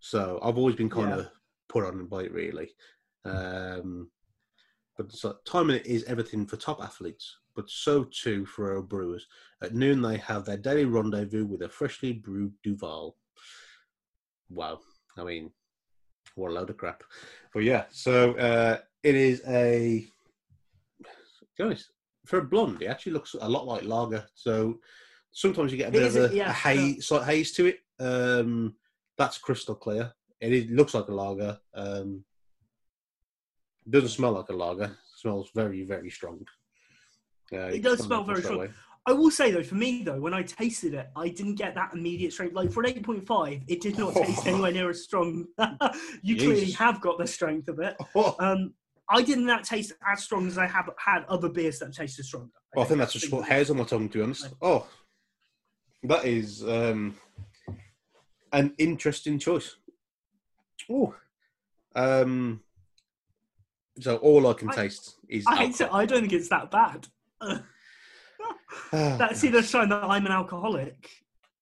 [0.00, 1.16] So I've always been kind Yeah.
[1.18, 1.28] of
[1.68, 2.70] put on by it, really.
[3.24, 4.10] Um,
[4.96, 9.26] but so, timing is everything for top athletes, but so too for our brewers.
[9.60, 13.16] At noon, they have their daily rendezvous with a freshly brewed Duvel.
[14.48, 14.78] Wow.
[15.16, 15.50] I mean,
[16.36, 17.02] what a load of crap.
[17.52, 20.06] But yeah, so uh, it is a.
[21.60, 21.90] Honest,
[22.26, 24.24] for a blonde, it actually looks a lot like lager.
[24.36, 24.78] So
[25.32, 27.80] sometimes you get a bit Is of a, Yeah, a haze, slight haze to it.
[27.98, 28.76] Um,
[29.16, 30.12] that's crystal clear.
[30.40, 31.58] It is, looks like a lager.
[31.74, 32.24] Um,
[33.90, 34.84] doesn't smell like a lager.
[34.84, 36.46] It smells very, very strong.
[37.52, 38.58] Uh, It does smell very strong.
[38.58, 38.70] way.
[39.06, 41.94] I will say though, for me though, when I tasted it, I didn't get that
[41.94, 42.54] immediate strength.
[42.54, 45.46] Like for an eight point five, it did not taste anywhere near as strong.
[46.22, 47.96] you clearly have got the strength of it.
[48.38, 48.74] Um,
[49.10, 52.50] I didn't that taste as strong as I have had other beers that tasted stronger.
[52.74, 54.50] Well, I think that's just what hairs on my tongue, to be honest.
[54.60, 54.86] Oh,
[56.02, 57.16] that is um,
[58.52, 59.76] an interesting choice.
[60.90, 61.14] Oh,
[61.94, 62.60] um,
[63.98, 65.72] so all I can I- taste is I.
[65.90, 67.06] I don't think it's that bad.
[68.92, 71.08] That's either sign that I'm an alcoholic.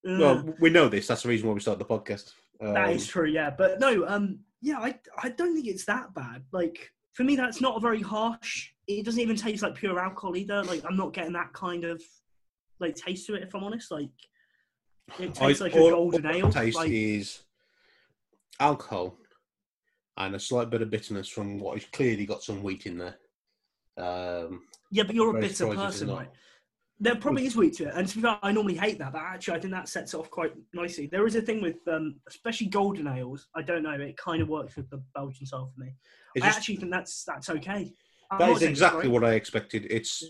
[0.08, 0.20] Ugh.
[0.20, 1.06] well, we know this.
[1.06, 2.32] That's the reason why we started the podcast.
[2.60, 3.50] Um, that is true, yeah.
[3.50, 6.44] But no, um, yeah, I I don't think it's that bad.
[6.52, 8.70] Like for me, that's not a very harsh.
[8.86, 10.62] It doesn't even taste like pure alcohol either.
[10.62, 12.02] Like I'm not getting that kind of
[12.78, 13.42] like taste to it.
[13.42, 14.10] If I'm honest, like
[15.18, 16.52] it tastes I- like a all- golden all ale.
[16.52, 17.40] Taste Like, is
[18.60, 19.18] alcohol
[20.16, 23.16] and a slight bit of bitterness from what has clearly got some wheat in there.
[23.98, 26.28] Um, yeah, but you're a bitter surprised if it's person, right?
[26.98, 29.20] There probably is wheat to it, and to be fair, I normally hate that, but
[29.20, 31.06] actually, I think that sets it off quite nicely.
[31.06, 33.48] There is a thing with, um, especially golden ales.
[33.54, 35.94] I don't know, it kind of works with the Belgian style for me.
[36.34, 37.92] it's I just- actually think that's that's okay.
[38.30, 39.86] I'm That is exactly what I expected.
[39.90, 40.24] It's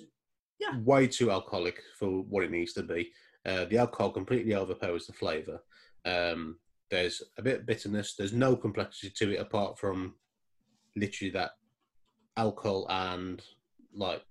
[0.59, 0.79] Yeah.
[0.81, 3.13] way too alcoholic for what it needs to be.
[3.45, 5.61] Uh, the alcohol completely overpowers the flavour.
[6.05, 6.59] Um,
[6.91, 8.15] there's a bit of bitterness.
[8.15, 10.17] There's no complexity to it apart from
[10.97, 11.53] literally that
[12.37, 13.43] alcohol and
[13.93, 14.23] like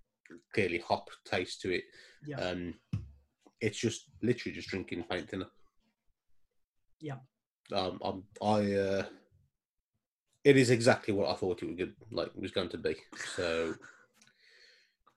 [0.54, 1.84] clearly hop taste to it.
[2.26, 2.40] Yeah.
[2.40, 2.74] And
[3.62, 5.48] it's just literally just drinking paint thinner.
[7.00, 7.18] Yeah.
[7.74, 8.74] Um, I'm, I.
[8.74, 9.04] Uh,
[10.44, 12.96] it is exactly what I thought it would good, like was going to be.
[13.36, 13.74] So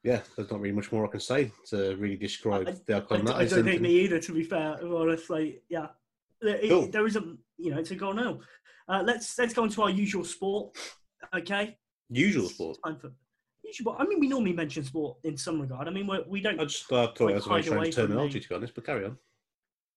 [0.03, 3.17] yeah, there's not really much more I can say to really describe I- the I,
[3.19, 4.21] That I is don't think me either.
[4.21, 5.89] To be fair, if I'm honest, like yeah,
[6.41, 6.89] It- Cool.
[6.89, 7.39] there isn't.
[7.59, 8.41] You know, it's a goal now.
[8.89, 10.77] Uh, let's let's go into our usual sport.
[11.35, 11.77] Okay,
[12.09, 12.79] usual sport.
[12.85, 13.13] time for
[13.69, 13.97] usual.
[13.99, 15.87] I mean, we normally mention sport in some regard.
[15.89, 16.59] I mean, we're, we don't.
[16.61, 18.75] I just uh, thought it was a very hide away strange terminology, to be honest.
[18.75, 19.17] But carry on.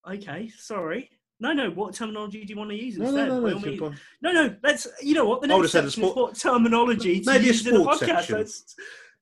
[0.09, 1.09] Okay, sorry.
[1.39, 1.71] No, no.
[1.71, 3.27] What terminology do you want to use No, instead?
[3.29, 3.93] no, no, no.
[4.21, 4.55] no, no.
[4.63, 4.87] Let's.
[5.01, 5.41] You know what?
[5.41, 8.07] The next section is sport- what terminology Maybe a use in a sports podcast.
[8.07, 8.37] section.
[8.37, 8.75] Let's-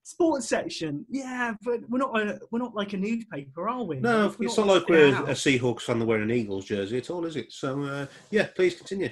[0.04, 1.06] sports section.
[1.10, 2.20] Yeah, but we're not.
[2.20, 4.00] A, we're not like a newspaper, are we?
[4.00, 5.30] No, We're it's not like like we're Scout.
[5.30, 7.52] a Seahawks fan wearing an Eagles jersey at all, is it?
[7.54, 9.12] So uh, yeah, please continue.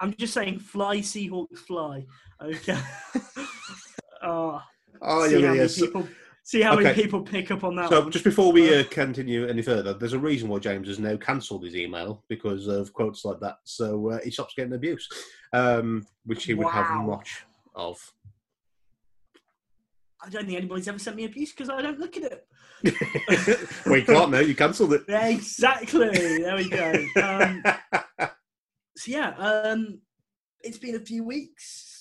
[0.00, 2.04] I'm just saying, fly Seahawks fly.
[2.42, 2.78] Okay.
[4.26, 4.60] uh,
[5.02, 6.08] Oh, see yeah, how many So, people.
[6.42, 7.88] See how many people pick up on that.
[7.88, 8.12] so one.
[8.12, 11.64] just before we uh, continue any further, there's a reason why James has now cancelled
[11.64, 13.56] his email because of quotes like that.
[13.64, 15.08] So uh, he stops getting abuse,
[15.52, 18.12] um, which he would have much of.
[20.24, 22.46] I don't think anybody's ever sent me abuse because I don't look at it.
[23.86, 24.38] we can't now.
[24.38, 25.02] You cancelled it.
[25.08, 26.08] Exactly.
[26.10, 27.06] There we go.
[27.22, 27.62] Um,
[28.96, 30.00] so yeah, um,
[30.62, 31.95] it's been a few weeks.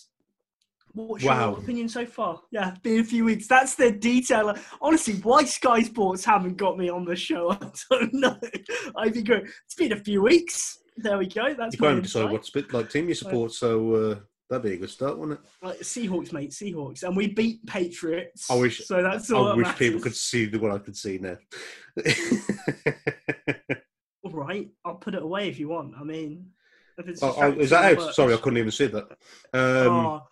[0.96, 1.52] What's Wow.
[1.52, 2.42] your opinion so far?
[2.52, 3.48] Yeah, been a few weeks.
[3.48, 4.56] That's the detail.
[4.82, 8.40] Honestly, why Sky Sports haven't got me on the show, I don't know.
[8.98, 9.50] I'd be good.
[9.66, 10.78] It's been a few weeks.
[10.98, 11.54] There we go.
[11.54, 14.16] That's you can't decide what split like team you support, so uh,
[14.50, 15.46] that'd be a good start, wouldn't it?
[15.62, 18.50] Like Seahawks, mate, Seahawks, and we beat Patriots.
[18.50, 19.48] I wish- So that's all.
[19.48, 21.36] I that wish people could see the what I could see now.
[24.24, 25.94] All right, I'll put it away if you want.
[26.00, 26.48] I mean,
[26.98, 28.16] if it's oh, oh, is that out?
[28.16, 29.04] Sorry, I couldn't even see that.
[29.54, 30.24] Um, oh,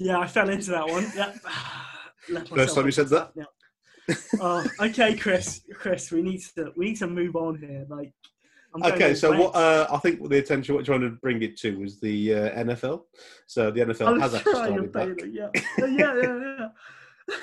[0.00, 1.06] yeah, I fell into that one.
[1.14, 1.32] Yeah.
[2.54, 3.32] First time you said that?
[3.34, 4.14] Yeah.
[4.40, 5.60] oh, okay, Chris.
[5.74, 7.86] Chris, we need to we need to move on here.
[7.88, 8.12] Like,
[8.74, 11.56] I'm Okay, so what uh, I think the attention what you're trying to bring it
[11.58, 13.02] to was the uh, NFL.
[13.46, 15.08] So the NFL has actually started back.
[15.30, 15.48] Yeah.
[15.78, 16.68] yeah, yeah, yeah.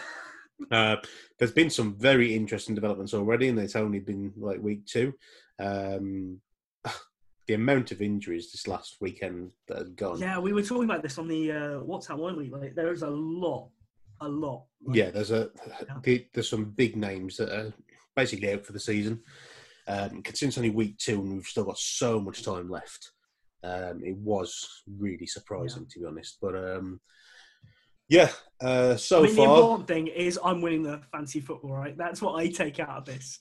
[0.72, 0.96] Uh,
[1.38, 5.14] there's been some very interesting developments already, and it's only been like week two.
[5.60, 6.42] Um,
[7.48, 10.20] the amount of injuries this last weekend that have gone.
[10.20, 12.50] Yeah, we were talking about this on the uh, WhatsApp, weren't we?
[12.50, 13.70] Like, there is a lot,
[14.22, 14.66] a lot.
[14.86, 15.50] Like, Yeah, there's a
[15.88, 16.00] Yeah.
[16.04, 17.74] the, there's some big names that are
[18.16, 19.22] basically out for the season.
[19.88, 23.12] Um, it's only week two and we've still got so much time left,
[23.64, 26.38] um, it was really surprising to be honest.
[26.42, 27.00] But um,
[28.10, 28.30] yeah,
[28.62, 31.98] uh, so I mean, the important thing is I'm winning the fantasy football, right?
[31.98, 33.40] That's what I take out of this,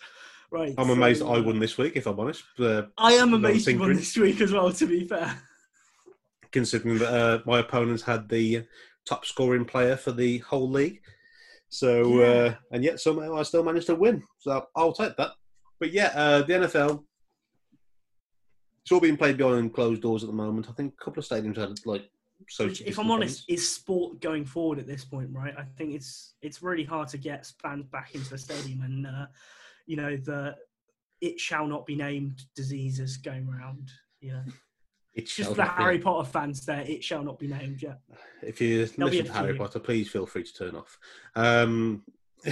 [0.51, 0.75] right?
[0.79, 1.95] I'm so, amazed I won this week.
[1.97, 4.73] If I'm honest, uh, I am amazed you won this week as well.
[4.73, 5.37] To be fair,
[6.53, 8.65] considering that uh, my opponents had the
[9.07, 11.01] top scoring player for the whole league.
[11.69, 14.23] So, uh, and yet somehow I still managed to win.
[14.39, 15.33] So I'll take that.
[15.79, 17.05] But yeah, uh, the NFL,
[18.83, 20.69] it's all being played behind closed doors at the moment.
[20.71, 22.09] I think a couple of stadiums had like
[22.49, 25.55] so if I'm honest, is sport going forward at this point, right?
[25.57, 29.27] I think it's it's really hard to get fans back into the stadium, and uh,
[29.87, 30.57] you know the
[31.21, 33.91] it shall not be named diseases going around.
[34.21, 34.43] You know,
[35.15, 38.01] It's just the Harry Potter fans there, it shall not be named yet.
[38.43, 39.57] If you There'll listen to Harry.
[39.57, 40.99] Potter, please feel free to turn off.
[41.35, 42.03] Um,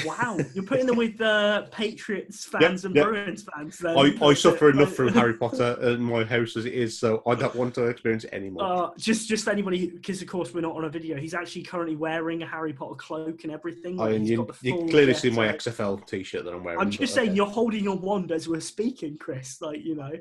[0.04, 3.06] Wow, you're putting them with uh, Patriots fans and yep.
[3.06, 3.78] Bruins fans.
[3.78, 3.96] Then.
[3.96, 7.34] I, I suffer enough from Harry Potter in my house as it is, so I
[7.34, 8.64] don't want to experience it anymore.
[8.64, 11.16] Uh, just, just anybody, because of course we're not on a video.
[11.16, 14.00] He's actually currently wearing a Harry Potter cloak and everything.
[14.00, 16.80] I mean, you, you clearly see my XFL t-shirt that I'm wearing.
[16.80, 17.36] I'm just saying, okay.
[17.36, 19.60] you're holding your wand as we're speaking, Chris.
[19.60, 20.12] Like, you know.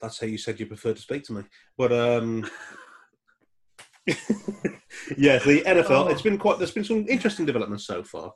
[0.00, 1.42] That's how you said you prefer to speak to me.
[1.76, 2.48] But um,
[5.16, 5.90] yeah, the NFL.
[5.90, 6.08] Oh.
[6.08, 6.58] It's been quite.
[6.58, 8.32] There's been some interesting developments so far.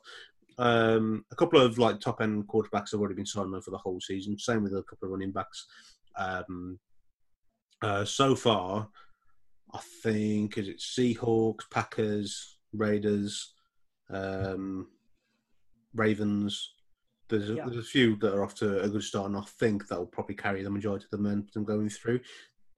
[0.57, 3.77] Um, a couple of like top end quarterbacks have already been signed on for the
[3.77, 4.37] whole season.
[4.37, 5.65] Same with a couple of running backs.
[6.17, 6.79] Um,
[7.81, 8.87] uh, so far,
[9.73, 13.53] I think is it Seahawks, Packers, Raiders,
[14.09, 14.87] um,
[15.93, 16.73] Ravens.
[17.27, 17.65] There's a, Yeah.
[17.65, 20.35] there's a few that are off to a good start, and I think they'll probably
[20.35, 22.19] carry the majority of the momentum going through.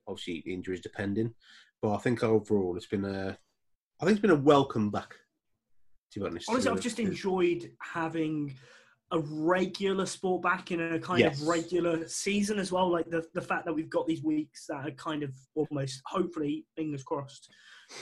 [0.07, 1.33] Obviously, injuries depending,
[1.81, 3.37] but I think overall it's been a,
[3.99, 5.15] I think it's been a welcome back.
[6.11, 8.55] To be honest, Honestly, I've just enjoyed having
[9.11, 11.41] a regular sport back in a kind Yes.
[11.41, 12.89] of regular season as well.
[12.89, 16.65] Like the, the fact that we've got these weeks that are kind of almost, hopefully,
[16.75, 17.49] fingers crossed,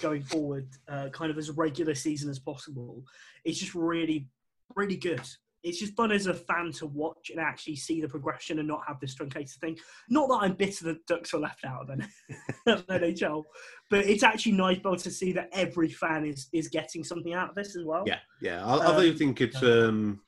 [0.02, 3.04] going forward, uh, kind of as a regular season as possible.
[3.44, 4.28] It's just really,
[4.76, 5.22] really good.
[5.66, 8.82] It's just fun as a fan to watch and actually see the progression and not
[8.88, 9.78] have this truncated thing.
[10.10, 13.44] Not that I'm bitter that Ducks were left out of the NHL,
[13.90, 17.50] but it's actually nice both to see that every fan is is getting something out
[17.50, 18.04] of this as well.
[18.06, 18.66] Yeah, yeah.
[18.66, 19.62] I, I Um, think it's.
[19.64, 20.22] Um,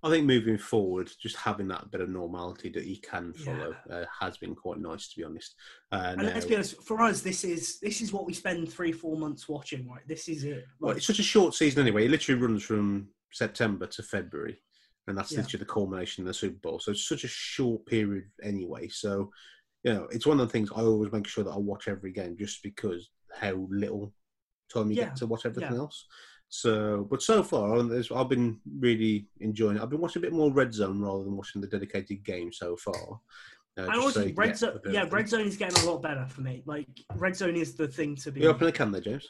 [0.00, 4.04] I think moving forward, just having that bit of normality that you can follow uh,
[4.20, 5.56] has been quite nice, to be honest.
[5.90, 8.92] Uh, And let's be honest, for us, this is this is what we spend three,
[8.92, 9.88] four months watching.
[9.88, 10.64] Right, this is it.
[10.78, 12.04] well, it's such a short season anyway.
[12.06, 14.60] It literally runs from September to February,
[15.06, 15.38] and that's Yeah.
[15.40, 16.78] literally the culmination of the Super Bowl.
[16.78, 18.88] So it's such a short period anyway.
[18.88, 19.32] So,
[19.84, 22.12] you know, it's one of the things I always make sure that I watch every
[22.12, 24.12] game, just because how little
[24.72, 25.78] time you Yeah, get to watch everything yeah.
[25.80, 26.06] else.
[26.50, 29.82] So, but so far, I've been really enjoying it.
[29.82, 32.76] I've been watching a bit more Red Zone rather than watching the dedicated game so
[32.76, 33.20] far.
[33.76, 35.90] Uh, and just so honestly, you can red zone, yeah, red zone is getting a
[35.90, 36.62] lot better for me.
[36.66, 38.40] Like red zone is the thing to be.
[38.40, 39.28] You open the can there, James.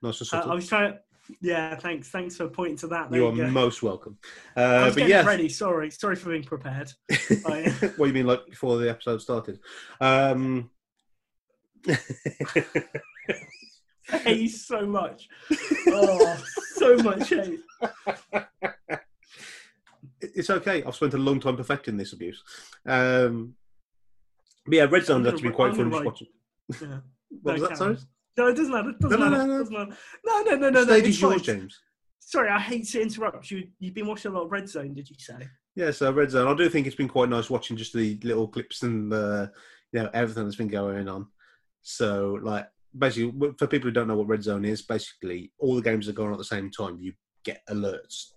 [0.00, 0.50] Nice and Uh.
[0.52, 0.98] I was trying.
[1.40, 2.08] Yeah, thanks.
[2.08, 3.10] Thanks for pointing to that.
[3.10, 4.16] There you are most welcome.
[4.56, 5.48] I Uh, was but getting yeah, ready.
[5.48, 6.92] Sorry, sorry for being prepared.
[7.10, 9.58] I- what you mean, like before the episode started?
[10.00, 10.70] Um,
[14.10, 15.28] I hate so much.
[15.88, 16.42] Oh,
[16.76, 17.60] so much hate.
[20.20, 20.82] it's okay.
[20.82, 22.42] I've spent a long time perfecting this abuse.
[22.86, 23.54] Um,
[24.64, 26.20] but yeah, Red Zone actually been quite I'm fun gonna just
[26.70, 26.88] write- watching.
[26.90, 26.98] Yeah.
[27.42, 27.96] What was that, sorry?
[28.38, 28.90] No, it doesn't matter.
[28.90, 29.46] It doesn't No, no, matter.
[29.46, 29.58] no, no.
[29.58, 29.96] Doesn't matter.
[30.24, 31.04] No, no, no, no, The no.
[31.04, 31.42] Is yours.
[31.42, 31.80] James.
[32.20, 33.68] Sorry, I hate to interrupt you.
[33.80, 35.48] You've been watching a lot of Red Zone, did you say?
[35.74, 36.46] Yeah, so Red Zone.
[36.46, 39.50] I do think it's been quite nice watching just the little clips and the,
[39.92, 41.26] you know, everything that's been going on.
[41.82, 45.82] So, like, basically, for people who don't know what Red Zone is, basically, all the
[45.82, 46.98] games are going on at the same time.
[47.00, 47.14] You
[47.44, 48.32] get alerts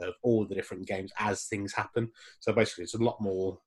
[0.00, 2.10] of all the different games as things happen.
[2.40, 3.58] So, basically, it's a lot more.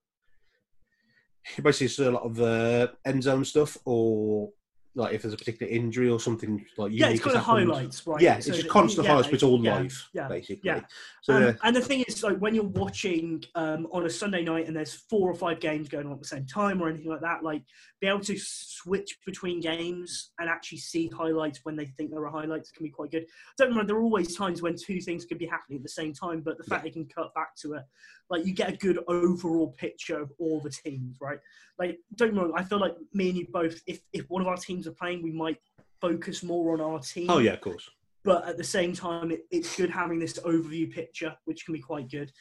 [1.61, 4.49] Basically, it's a lot of uh, end zone stuff or
[4.97, 8.19] like if there's a particular injury or something like yeah, it's kind of highlights, right?
[8.19, 10.59] Yeah, So it's just constant yeah, highlights, but it's all yeah, live, yeah, basically.
[10.63, 10.79] yeah.
[11.21, 14.43] So Um, yeah, and the thing is, like when you're watching um, on a Sunday
[14.43, 17.09] night and there's four or five games going on at the same time or anything
[17.09, 17.61] like that, like
[18.01, 22.31] be able to switch between games and actually see highlights when they think there are
[22.31, 23.27] highlights can be quite good.
[23.59, 26.11] Don't mind, there are always times when two things could be happening at the same
[26.13, 27.83] time, but the fact they can cut back to it,
[28.31, 31.39] like you get a good overall picture of all the teams, right?
[31.79, 34.57] Like, don't wrong, I feel like me and you both, if if one of our
[34.57, 35.57] teams are playing, we might
[36.01, 37.89] focus more on our team oh yeah, of course.
[38.23, 41.79] but at the same time, it, it's good having this overview picture, which can be
[41.79, 42.31] quite good.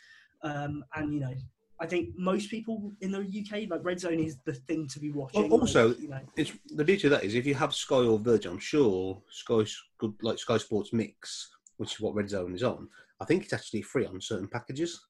[0.42, 1.34] Um, and you know,
[1.80, 5.11] I think most people in the UK, like Red Zone, is the thing to be
[5.11, 5.49] watching.
[5.49, 7.97] Well, also, like, you know, It's the beauty of that is if you have Sky
[7.97, 12.55] or Virgin, I'm sure Sky's good like Sky Sports Mix, which is what Red Zone
[12.55, 12.88] is on.
[13.20, 15.07] I think it's actually free on certain packages,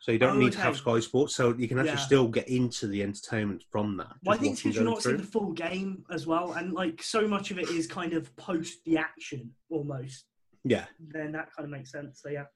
[0.00, 0.76] so you don't Oh, need to have.
[0.76, 1.96] Sky Sports, so you can actually Yeah.
[2.06, 4.14] still get into the entertainment from that.
[4.24, 7.26] well, I think because you're not seeing the full game as well, and like so
[7.26, 10.26] much of it is kind of post the action almost.
[10.64, 12.20] Yeah, Then that kind of makes sense.
[12.20, 12.46] So yeah,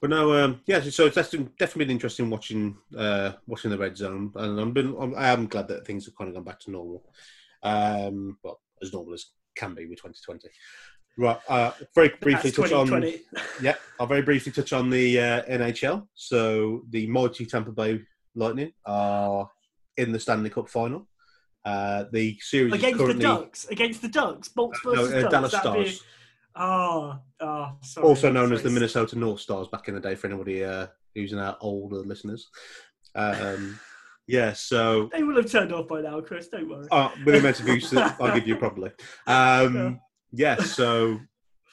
[0.00, 0.80] but no, um, yeah.
[0.80, 4.94] So it's definitely definitely been interesting watching uh, watching the Red Zone, and I'm been
[4.98, 7.04] I'm, I am glad that things have kind of gone back to normal.
[7.62, 9.26] Um, well, as normal as
[9.56, 10.48] can be with 2020.
[11.16, 13.22] Right, uh, very briefly touch on 2020.
[13.62, 16.06] Yeah, I'll very briefly touch on the uh, NHL.
[16.14, 18.00] So the mighty Tampa Bay
[18.34, 19.48] Lightning are
[19.96, 21.06] in the Stanley Cup final.
[21.64, 25.30] Uh, the series against currently the Ducks, against the Ducks, Bolts versus uh, Ducks.
[25.32, 26.02] Dallas that'd be- Stars,
[26.56, 28.06] Oh, oh, sorry.
[28.06, 28.70] also known as the.
[28.70, 32.48] Minnesota North Stars back in the day for anybody uh, who's in our older listeners.
[33.14, 33.78] Um,
[34.28, 36.48] yeah, so They will have turned off by now, Chris.
[36.48, 36.86] Don't worry.
[36.92, 38.90] uh, with the amount of views I'll give you probably.
[39.26, 39.94] Um, yeah,
[40.58, 41.20] so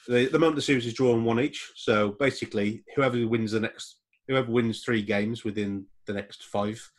[0.08, 1.72] the, the moment the series is drawn one each.
[1.76, 3.98] So basically, whoever wins the next,
[4.28, 6.90] whoever wins three games within the next five,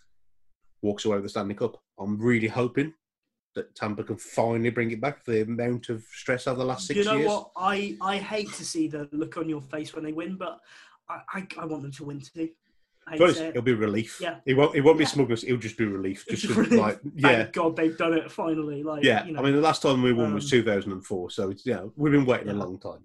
[0.82, 1.82] walks away with the Stanley Cup.
[2.00, 2.94] I'm really hoping
[3.56, 5.24] that Tampa can finally bring it back.
[5.24, 7.30] For the amount of stress over the last six you know years.
[7.30, 7.52] what?
[7.56, 10.60] I, I hate to see the look on your face when they win, but
[11.10, 12.50] I, I, I want them to win too.
[13.08, 13.50] I To honest, it.
[13.50, 14.20] it'll be relief.
[14.22, 14.38] Yeah.
[14.46, 14.76] It won't.
[14.76, 15.10] It won't be Yeah.
[15.10, 15.44] smugness.
[15.44, 16.26] It'll just be relief.
[16.30, 18.84] Just really- like, Thank yeah, God they've done it finally.
[18.84, 19.26] Like, yeah.
[19.26, 21.30] You know, I mean, the last time we won was um, 2004.
[21.32, 23.04] So it's yeah, we've been waiting a long time.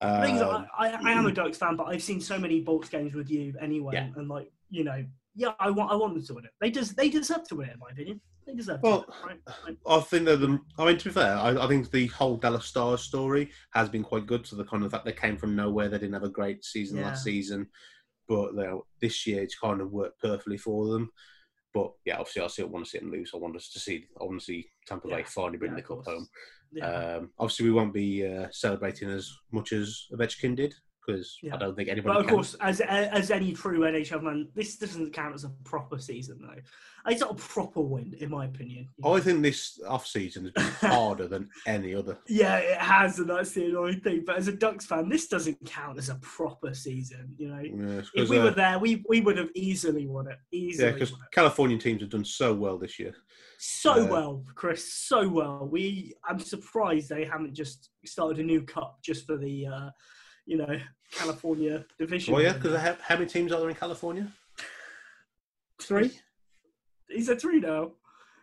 [0.00, 2.60] the thing Um, I, I, I am a Ducks fan, but I've seen so many
[2.60, 4.08] Bolts games with you anyway, Yeah.
[4.16, 6.52] and like you know, yeah, I want I want them to win it.
[6.60, 8.20] They just they deserve to win it, in my opinion.
[8.46, 9.10] They deserve Well, to.
[9.10, 9.38] It, right?
[9.66, 9.76] Right.
[9.86, 10.58] I think that the.
[10.78, 14.02] I mean, to be fair, I, I think the whole Dallas Stars story has been
[14.02, 14.46] quite good.
[14.46, 16.96] So the kind of fact they came from nowhere, they didn't have a great season
[16.98, 17.08] Yeah.
[17.08, 17.66] last season,
[18.30, 21.10] but you know, this year it's kind of worked perfectly for them.
[21.74, 23.32] But yeah, obviously, I still want to see them lose.
[23.34, 24.06] I want us to see.
[24.20, 25.24] I want to see Tampa Bay Yeah.
[25.26, 26.28] finally bring Yeah, the cup home.
[26.72, 26.86] Yeah.
[26.86, 30.74] Um, obviously, we won't be uh, celebrating as much as Ovechkin did
[31.12, 31.54] because Yeah.
[31.54, 32.14] I don't think anybody.
[32.14, 32.34] But of can.
[32.36, 36.60] course, as as any true NHL man, this doesn't count as a proper season, though.
[37.06, 38.86] It's not a proper win, in my opinion.
[39.02, 42.18] I think this off season has been harder than any other.
[42.28, 44.22] Yeah, it has, and that's the annoying thing.
[44.26, 47.34] But as a Ducks fan, this doesn't count as a proper season.
[47.38, 50.28] You know, Yes, if 'cause, we uh, were there, we we would have easily won
[50.28, 50.38] it.
[50.52, 51.12] Easily, yeah, because.
[51.32, 53.14] Californian teams have done so well this year.
[53.58, 55.66] so uh, well, Chris, so well.
[55.70, 59.90] We, I'm surprised they haven't just started a new cup just for the, uh,
[60.50, 60.76] you know,
[61.12, 62.34] California division.
[62.34, 64.26] Oh yeah, because how, how many teams are there in California?
[65.80, 66.10] three.
[67.08, 67.92] Is it three now?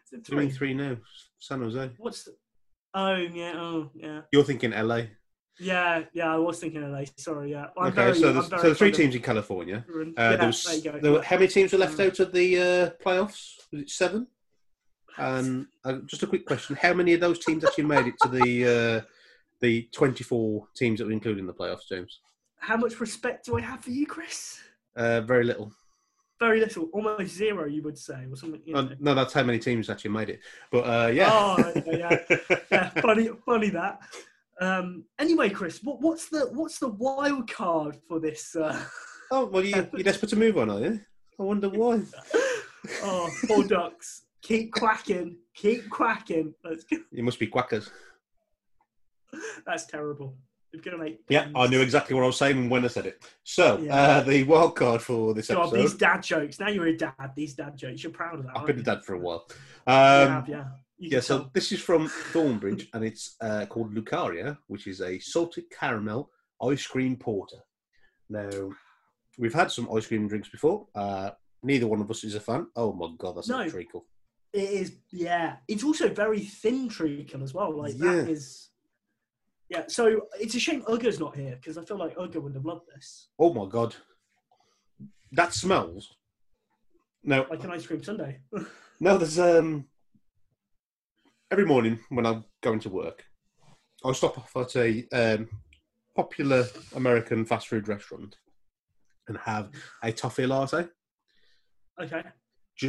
[0.05, 0.51] Is it Three, three?
[0.51, 0.95] three now.
[1.38, 1.91] San Jose.
[1.97, 2.24] What's?
[2.24, 2.32] The,
[2.93, 5.01] oh yeah, oh yeah, You're thinking LA.
[5.60, 6.34] yeah, yeah.
[6.34, 7.03] I was thinking LA.
[7.18, 7.68] Sorry, yeah.
[7.78, 9.86] I'm okay, very, so there's, so the three teams in California.
[9.93, 10.99] Uh, yeah, there was, there you go.
[11.01, 13.55] there were, how many teams were left out of the uh, playoffs?
[13.74, 14.28] Was it seven?
[15.18, 18.30] And uh, just a quick question: How many of those teams actually made it to
[18.30, 19.01] the uh,
[19.62, 22.20] the 24 teams that were included in the playoffs, James?
[22.60, 24.60] How much respect do I have for you, Chris?
[24.95, 25.72] Uh, very little.
[26.39, 28.62] Very little, almost zero, you would say, or something.
[28.64, 28.80] You know.
[28.80, 30.39] Uh, no, that's how many teams actually made it.
[30.72, 31.30] But uh, yeah.
[31.32, 32.20] Oh, yeah,
[32.72, 34.01] yeah, funny, funny that.
[34.60, 38.55] Um, anyway, Chris, what, what's the what's the wild card for this?
[38.55, 38.84] Uh,
[39.32, 40.99] oh well, you, you're desperate to move on, are you?
[41.39, 42.01] I wonder why.
[43.03, 46.55] oh, poor ducks, keep quacking, keep quacking.
[46.64, 46.97] Let's go.
[47.12, 47.91] You must be quackers.
[49.65, 50.38] That's terrible.
[50.83, 51.21] Gonna make.
[51.27, 53.25] Yeah, I knew exactly what I was saying when I said it.
[53.43, 53.95] So, Yeah.
[53.95, 55.75] uh, the wild card for this God, episode.
[55.77, 56.59] these dad jokes.
[56.59, 57.31] Now you're a dad.
[57.35, 58.03] These dad jokes.
[58.03, 58.55] You're proud of that.
[58.55, 58.83] I've been a you?
[58.85, 59.47] dad for a while.
[59.88, 59.95] Um,
[60.29, 60.65] have, yeah.
[60.99, 61.51] You yeah, so tell.
[61.53, 66.29] this is from Thornbridge, and it's uh, called Lucaria, which is a salted caramel
[66.61, 67.57] ice cream porter.
[68.29, 68.69] Now,
[69.39, 70.88] we've had some ice cream drinks before.
[70.93, 71.31] Uh,
[71.63, 72.67] neither one of us is a fan.
[72.75, 73.61] Oh my god, that's No.
[73.61, 74.05] a treacle.
[74.53, 75.57] It is, yeah.
[75.67, 77.75] It's also very thin treacle as well.
[77.75, 78.15] Like Yeah.
[78.15, 78.69] that is,
[79.70, 79.84] yeah.
[79.88, 82.88] So it's a shame Uga's not here because I feel like Uga would have loved
[82.93, 83.95] this, Oh my god,
[85.32, 86.15] that smells.
[87.24, 88.38] No, like an ice cream sundae.
[88.99, 89.86] no, there's um,
[91.51, 93.26] every morning when I'm going to work,
[94.03, 95.49] I'll stop off at a um,
[96.15, 96.65] popular
[96.95, 98.38] American fast food restaurant
[99.28, 99.72] and have
[100.03, 100.88] a toffee latte.
[102.01, 102.24] Okay.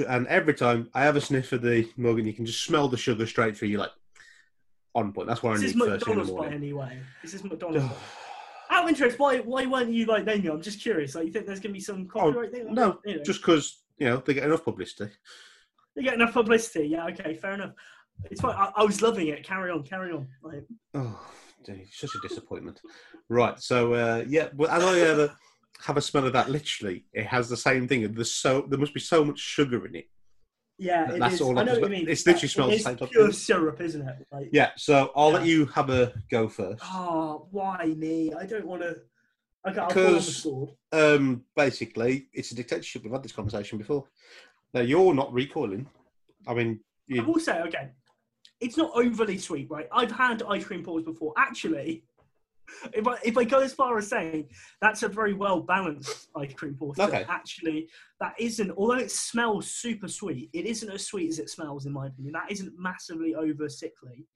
[0.07, 2.89] And every time I have a sniff of the mug, and you can just smell
[2.89, 3.69] the sugar straight through.
[3.69, 3.91] you like,
[4.95, 5.29] on point.
[5.29, 6.55] That's what Is I this need first thing in the McDonald's by morning.
[6.55, 6.99] any way?
[7.23, 7.95] Is McDonald's?
[8.71, 10.47] Out of interest, why why weren't you like naming?
[10.47, 10.51] it?
[10.53, 11.15] I'm just curious.
[11.15, 12.67] Like, you think there's gonna be some copyright thing?
[12.69, 15.11] Oh, no, Anyway, Just because you know they get enough publicity.
[15.97, 16.87] they get enough publicity.
[16.89, 17.73] Yeah, okay, fair enough.
[18.31, 18.55] It's fine.
[18.57, 19.43] I, I was loving it.
[19.45, 20.29] Carry on, carry on.
[20.43, 20.65] Like,
[20.95, 21.19] Oh,
[21.65, 22.81] dude, such a disappointment.
[23.29, 25.35] right, so uh, yeah, well, as I ever
[25.85, 28.13] have a smell of that, literally, it has the same thing.
[28.13, 30.09] There's so there must be so much sugar in it.
[30.79, 32.09] Yeah, it That's is- all I know what you mean.
[32.09, 34.27] It's literally smells it same Pure syrup, isn't it?
[34.31, 36.83] Like, Yeah, so I'll let you have a go first.
[36.87, 38.33] Oh, why me?
[38.33, 38.97] I don't want to.
[39.69, 40.45] Okay, I'll fall on the Because-
[40.93, 43.03] Um, basically, it's a dictatorship.
[43.03, 44.07] We've had this conversation before.
[44.73, 45.89] Now you're not recoiling.
[46.47, 46.81] I mean,
[47.19, 47.91] I will say, okay,
[48.61, 49.89] it's not overly sweet, right?
[49.91, 51.33] I've had ice cream balls before.
[51.37, 52.05] Actually,
[52.93, 54.49] if I if I go as far as saying
[54.81, 57.25] that's a very well balanced ice cream porter, Okay.
[57.29, 57.89] actually,
[58.21, 58.71] that isn't.
[58.77, 62.33] Although it smells super sweet, it isn't as sweet as it smells, in my opinion.
[62.35, 64.27] That isn't massively over sickly.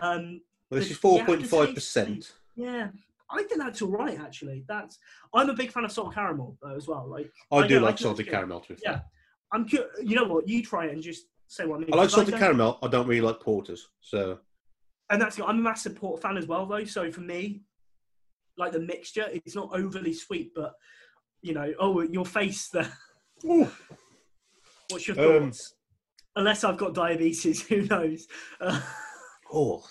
[0.00, 2.32] Um, well, this is four point five percent.
[2.56, 2.88] yeah.
[3.32, 4.64] I think that's all right, actually.
[4.66, 4.98] That's
[5.32, 7.06] I'm a big fan of salted caramel though, as well.
[7.08, 8.60] Like I do know, like salted caramel.
[8.60, 8.92] To be fair.
[8.94, 9.00] Yeah.
[9.52, 10.48] I'm cu- You know what?
[10.48, 11.90] You try it and just say what I mean.
[11.92, 12.78] I like salted don't- caramel.
[12.82, 13.88] I don't really like porters.
[14.00, 14.38] So
[15.10, 16.84] and that's I'm a massive port fan as well though.
[16.84, 17.62] So for me,
[18.56, 20.74] like the mixture, it's not overly sweet, but
[21.42, 22.92] you know, oh your face there.
[23.42, 25.74] What's your Um, thoughts?
[26.36, 28.26] Unless I've got diabetes, who knows?
[28.60, 28.80] Uh,
[29.52, 29.84] oh,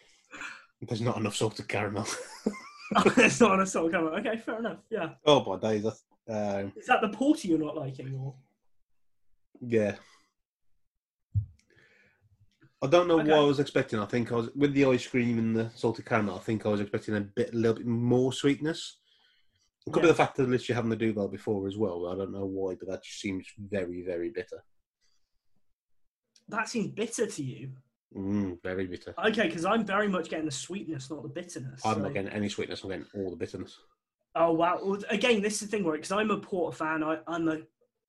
[0.82, 2.06] there's not enough salted caramel.
[3.16, 4.20] There's not enough a salt camera.
[4.20, 4.76] Okay, fair enough.
[4.90, 5.86] Yeah, oh my days.
[6.28, 8.34] Um, is that the porter you're not liking, or
[9.62, 9.94] yeah.
[12.82, 13.30] I don't know Okay.
[13.30, 14.00] what I was expecting.
[14.00, 16.34] I think I was with the ice cream and the salted caramel.
[16.36, 18.98] I think I was expecting a bit, a little bit more sweetness.
[19.86, 20.12] It could be Yeah.
[20.12, 22.08] the fact that literally having the Duvel before as well.
[22.08, 24.62] I don't know why, but that just seems very, very bitter.
[26.48, 27.72] that seems bitter to you?
[28.14, 29.14] Mm, very bitter.
[29.26, 31.80] Okay, because I'm very much getting the sweetness, not the bitterness.
[31.84, 32.82] I'm so- not getting any sweetness.
[32.82, 33.78] I'm getting all the bitterness.
[34.34, 34.80] Oh wow!
[34.84, 35.94] Well, again, this is the thing, right?
[35.94, 37.02] Because I'm a porter fan.
[37.04, 37.58] I, I'm a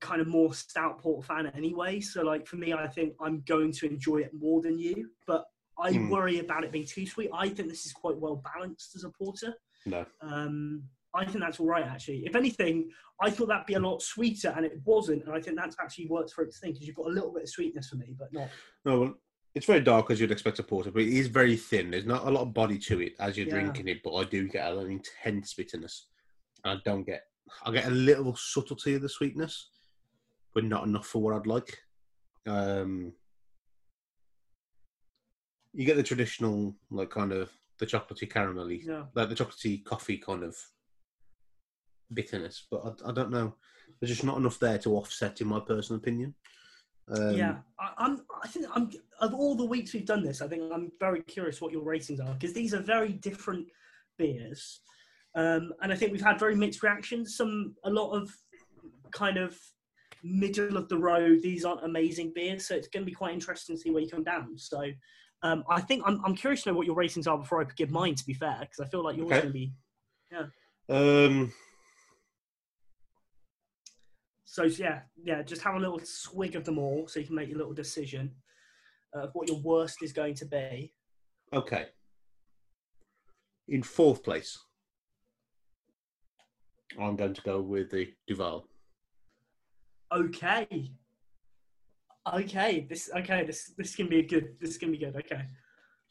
[0.04, 2.00] kind of more stout porter fan anyway.
[2.00, 5.10] So, like for me, I think I'm going to enjoy it more than you.
[5.26, 5.46] But
[5.80, 6.10] I Hmm.
[6.10, 7.32] worry about it being too sweet.
[7.34, 9.56] I think this is quite well balanced as a porter.
[9.86, 10.06] No.
[10.22, 10.84] Um,
[11.16, 12.26] I think that's all right, actually.
[12.26, 12.90] If anything,
[13.22, 15.24] I thought that'd be a lot sweeter, and it wasn't.
[15.26, 17.44] And I think that's actually worked for its thing because you've got a little bit
[17.44, 18.50] of sweetness for me, but not.
[18.86, 19.14] No, well,
[19.56, 21.92] it's very dark as you'd expect a porter, but it is very thin.
[21.92, 23.54] There's not a lot of body to it as you're Yeah.
[23.54, 26.08] drinking it, but I do get an intense bitterness.
[26.64, 27.24] I don't get.
[27.64, 29.70] I get a little subtlety of the sweetness,
[30.54, 31.78] but not enough for what I'd like.
[32.46, 33.14] Um,
[35.74, 37.50] you get the traditional, like kind of
[37.80, 39.06] the chocolatey caramelly, Yeah.
[39.16, 40.56] like the chocolatey coffee kind of
[42.14, 43.56] bitterness, but I, I don't know.
[44.00, 46.36] There's just not enough there to offset, in my personal opinion.
[47.10, 48.22] Um, yeah, I, I'm.
[48.44, 48.90] I think I'm.
[49.20, 52.20] Of all the weeks we've done this, I think I'm very curious what your ratings
[52.22, 53.68] are because these are very different
[54.18, 54.82] beers,
[55.36, 57.36] um, and I think we've had very mixed reactions.
[57.36, 58.34] Some, a lot of,
[59.12, 59.60] kind of
[60.24, 61.42] middle of the road.
[61.42, 64.10] These aren't amazing beers, so it's going to be quite interesting to see where you
[64.10, 64.58] come down.
[64.58, 64.90] So,
[65.42, 66.22] um, I think I'm.
[66.26, 68.16] I'm curious to know what your ratings are before I give mine.
[68.16, 69.42] To be fair, because I feel like yours Okay.
[69.42, 69.74] going to be.
[70.32, 70.46] Yeah.
[70.90, 71.54] Um,
[74.46, 75.42] So yeah, yeah.
[75.42, 78.36] Just have a little swig of them all, so you can make your little decision
[79.14, 80.94] of what your worst is going to be.
[81.52, 81.88] Okay.
[83.68, 84.60] In fourth place,
[87.00, 88.66] I'm going to go with the Duvel.
[90.14, 90.92] Okay.
[92.32, 92.86] Okay.
[92.90, 93.44] This okay.
[93.44, 94.56] This this can be a good.
[94.60, 95.16] This can be good.
[95.16, 95.46] Okay.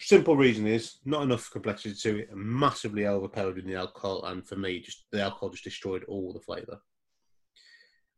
[0.01, 4.57] Simple reason is not enough complexity to it, massively overpowered in the alcohol, and for
[4.57, 6.81] me, just the alcohol just destroyed all the flavour.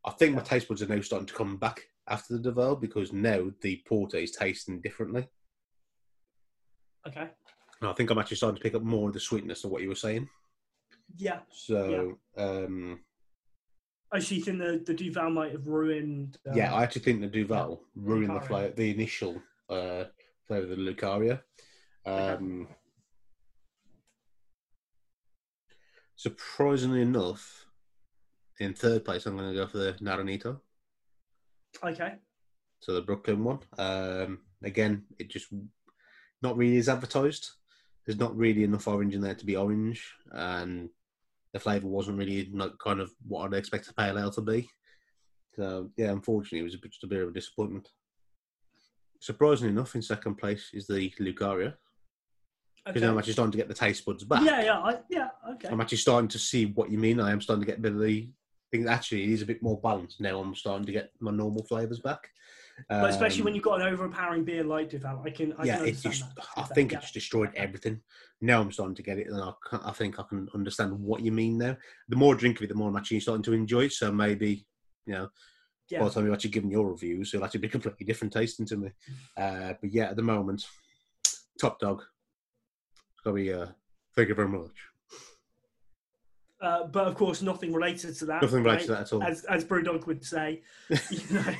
[0.03, 3.13] I think my taste buds are now starting to come back after the Duvel because
[3.13, 5.27] now the porter is tasting differently.
[7.07, 7.29] Okay.
[7.81, 9.81] And I think I'm actually starting to pick up more of the sweetness of what
[9.81, 10.27] you were saying.
[11.17, 11.39] Yeah.
[11.51, 12.99] So, um,
[14.11, 16.37] Oh, so you think the the Duvel might have ruined?
[16.47, 20.05] Uh, Yeah, I actually think the Duvel ruined the flavor, the initial uh,
[20.47, 21.41] flavor of the Lucaria.
[22.05, 22.67] Um,
[26.15, 27.65] surprisingly enough,
[28.59, 30.59] in third place, I'm going to go for the Naranito,
[31.83, 32.15] Okay.
[32.79, 33.59] so the Brooklyn one.
[33.77, 35.47] Um, again, it just
[36.41, 37.51] not really is advertised.
[38.05, 40.89] There's not really enough orange in there to be orange, and
[41.55, 44.69] the flavour wasn't really not kind of what I'd expect a pale ale to be.
[45.55, 47.87] So yeah, unfortunately, it was a bit, just a bit of a disappointment.
[49.21, 51.73] surprisingly enough, in second place is the Lucaria
[52.85, 53.09] because Okay.
[53.09, 54.43] I'm actually starting to get the taste buds back.
[54.43, 55.29] Yeah, yeah, I, yeah.
[55.53, 55.69] Okay.
[55.69, 57.21] I'm actually starting to see what you mean.
[57.21, 58.29] I am starting to get a bit of the
[58.69, 58.87] thing.
[58.89, 60.39] Actually, it is a bit more balanced now.
[60.41, 62.19] I'm starting to get my normal flavors back.
[62.89, 65.53] But especially Um, when you've got an overpowering beer like Duvel, I can.
[65.53, 66.23] I yeah, can it's just.
[66.35, 66.45] that.
[66.57, 66.97] I think yeah.
[66.99, 68.01] it's destroyed everything.
[68.41, 69.53] Now I'm starting to get it, and I,
[69.85, 71.77] I think I can understand what you mean now.
[72.09, 73.93] The more I drink of it, the more I'm actually starting to enjoy it.
[73.93, 74.65] So maybe,
[75.05, 75.29] you know,
[75.89, 75.99] Yeah.
[75.99, 78.77] by the time you've actually given your reviews, it'll actually be completely different tasting to
[78.77, 78.89] me.
[79.37, 80.65] Uh, but yeah, at the moment,
[81.59, 82.01] top dog.
[83.13, 83.53] It's got to be.
[83.53, 83.67] Uh,
[84.15, 84.71] thank you very much.
[86.65, 88.41] Uh, but of course, nothing related to that.
[88.41, 89.21] Nothing related to that at all.
[89.21, 90.63] As as Brewdog would say,
[91.11, 91.53] you know,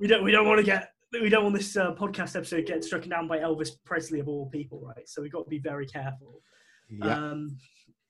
[0.00, 2.62] we don't we don't want to get we don't want this uh, podcast episode to
[2.62, 5.08] get struck down by Elvis Presley of all people, right?
[5.08, 6.42] So we've got to be very careful.
[6.90, 7.16] yeah.
[7.16, 7.58] Um,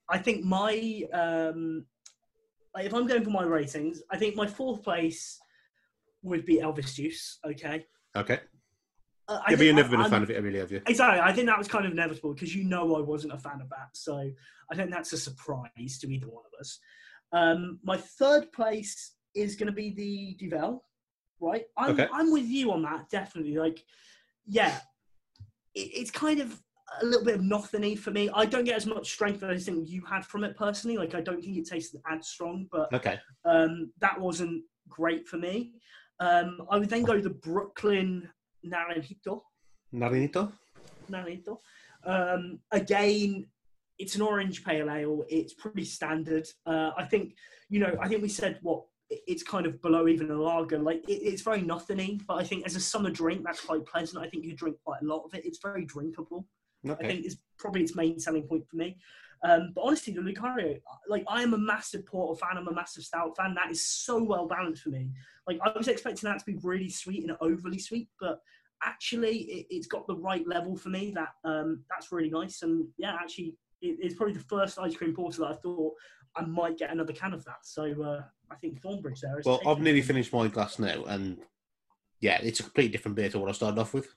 [0.09, 1.85] I think my um,
[2.73, 5.39] like if I'm going for my ratings, I think my fourth place
[6.23, 7.37] would be Elvis Juice.
[7.45, 7.85] Okay.
[8.15, 8.39] okay.
[9.45, 10.81] I Yeah, but you've never been a I'm- fan of it, really, have you?
[10.87, 11.19] Exactly.
[11.21, 13.69] I think that was kind of inevitable because you know I wasn't a fan of
[13.69, 13.89] that.
[13.93, 14.31] So
[14.71, 16.79] I think that's a surprise to either one of us.
[17.31, 20.83] Um, my third place is going to be the Duvel,
[21.39, 21.65] right?
[21.77, 22.07] I'm, Okay.
[22.13, 23.55] I'm with you on that, definitely.
[23.57, 23.83] Like,
[24.45, 24.77] yeah,
[25.73, 26.61] it, it's kind of
[27.01, 28.29] a little bit of nothing for me.
[28.33, 30.97] I don't get as much strength as I think you had from it personally.
[30.97, 33.19] Like, I don't think it tasted as strong, but Okay.
[33.45, 35.73] um, that wasn't great for me.
[36.19, 38.29] Um, I would then go the Brooklyn
[38.65, 39.41] Naranjito.
[39.93, 40.51] Narinito?
[41.09, 41.57] Naranjito.
[42.05, 43.47] Um, again,
[43.99, 45.23] it's an orange pale ale.
[45.29, 46.47] It's pretty standard.
[46.65, 47.35] Uh, I think,
[47.69, 50.79] you know, I think we said what it's kind of below even a lager.
[50.79, 54.23] Like it, it's very nothingy, but I think as a summer drink, that's quite pleasant.
[54.23, 55.45] I think you drink quite a lot of it.
[55.45, 56.47] It's very drinkable.
[56.85, 58.97] I think is probably its main selling point for me.
[59.43, 60.79] Um, but honestly, the Lucaria,
[61.09, 62.57] like I am a massive porter fan.
[62.57, 63.53] I'm a massive stout fan.
[63.55, 65.09] That is so well balanced for me.
[65.47, 68.39] Like I was expecting that to be really sweet and overly sweet, but
[68.85, 71.11] actually it, it's got the right level for me.
[71.13, 72.61] That um, that's really nice.
[72.61, 75.93] And yeah, actually, it, it's probably the first ice cream porter that I thought
[76.37, 77.63] I might get another can of that.
[77.63, 79.45] So uh, I think Thornbridge there is.
[79.45, 81.39] Well, I've nearly finished my glass now, and
[82.21, 84.07] yeah, it's a completely different beer to what I started off with.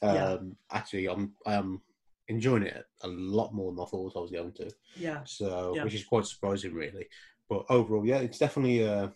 [0.00, 0.36] Um, Yeah.
[0.70, 1.82] Actually, I'm I am
[2.30, 4.70] enjoying it a lot more than I thought I was going to.
[4.96, 5.84] Yeah, So, Yeah.
[5.84, 7.08] which is quite surprising, really.
[7.48, 8.86] But overall, yeah, it's definitely.
[8.88, 9.08] Uh,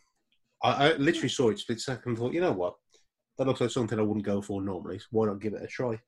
[0.63, 2.75] I, I literally saw it split second and thought, you know what,
[3.39, 4.99] that looks like something I wouldn't go for normally.
[4.99, 6.01] So why not give it a try?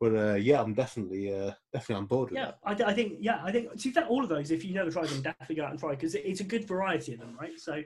[0.00, 2.42] But uh, yeah, I'm definitely uh, definitely on board with it.
[2.42, 2.52] yeah.
[2.74, 2.86] that.
[2.86, 3.40] I, I think yeah.
[3.42, 5.64] I think to be fair, all of those, if you never tried them, definitely go
[5.64, 7.58] out and try because it, it's a good variety of them, right?
[7.58, 7.82] So.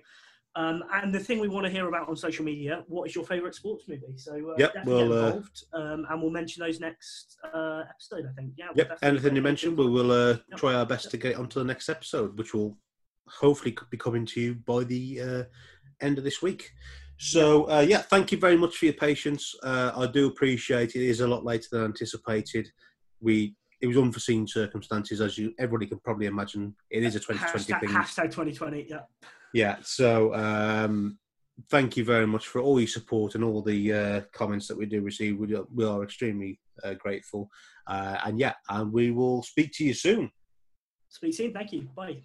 [0.57, 3.26] Um, and the thing we want to hear about on social media, what is your
[3.26, 4.16] favourite sports movie?
[4.16, 5.44] So uh, Yep, definitely get well,
[5.74, 8.26] uh, um, and we'll mention those next uh, episode.
[8.30, 8.52] I think.
[8.57, 8.68] Yeah.
[8.74, 8.98] Yep.
[9.02, 10.59] Anything you mentioned, we will uh, Yep.
[10.59, 12.78] try our best to get it onto the next episode, which will
[13.28, 15.42] hopefully be coming to you by the uh,
[16.00, 16.72] end of this week.
[17.18, 19.54] So uh, yeah, thank you very much for your patience.
[19.62, 21.02] Uh, I do appreciate it.
[21.02, 22.68] It is a lot later than anticipated.
[23.20, 26.74] We it was unforeseen circumstances, as you everybody can probably imagine.
[26.90, 27.88] It is a 2020 hashtag, thing.
[27.90, 28.86] hashtag 2020.
[28.88, 29.00] Yeah.
[29.57, 29.76] Yeah.
[29.80, 31.16] So um,
[31.70, 34.84] thank you very much for all your support and all the uh, comments that we
[34.84, 35.38] do receive.
[35.38, 37.48] We, are- we are extremely uh, grateful.
[37.86, 40.30] Uh, and yeah, and we will speak to you soon.
[41.09, 41.54] Speak soon.
[41.54, 41.88] Thank you.
[41.96, 42.20] Bye.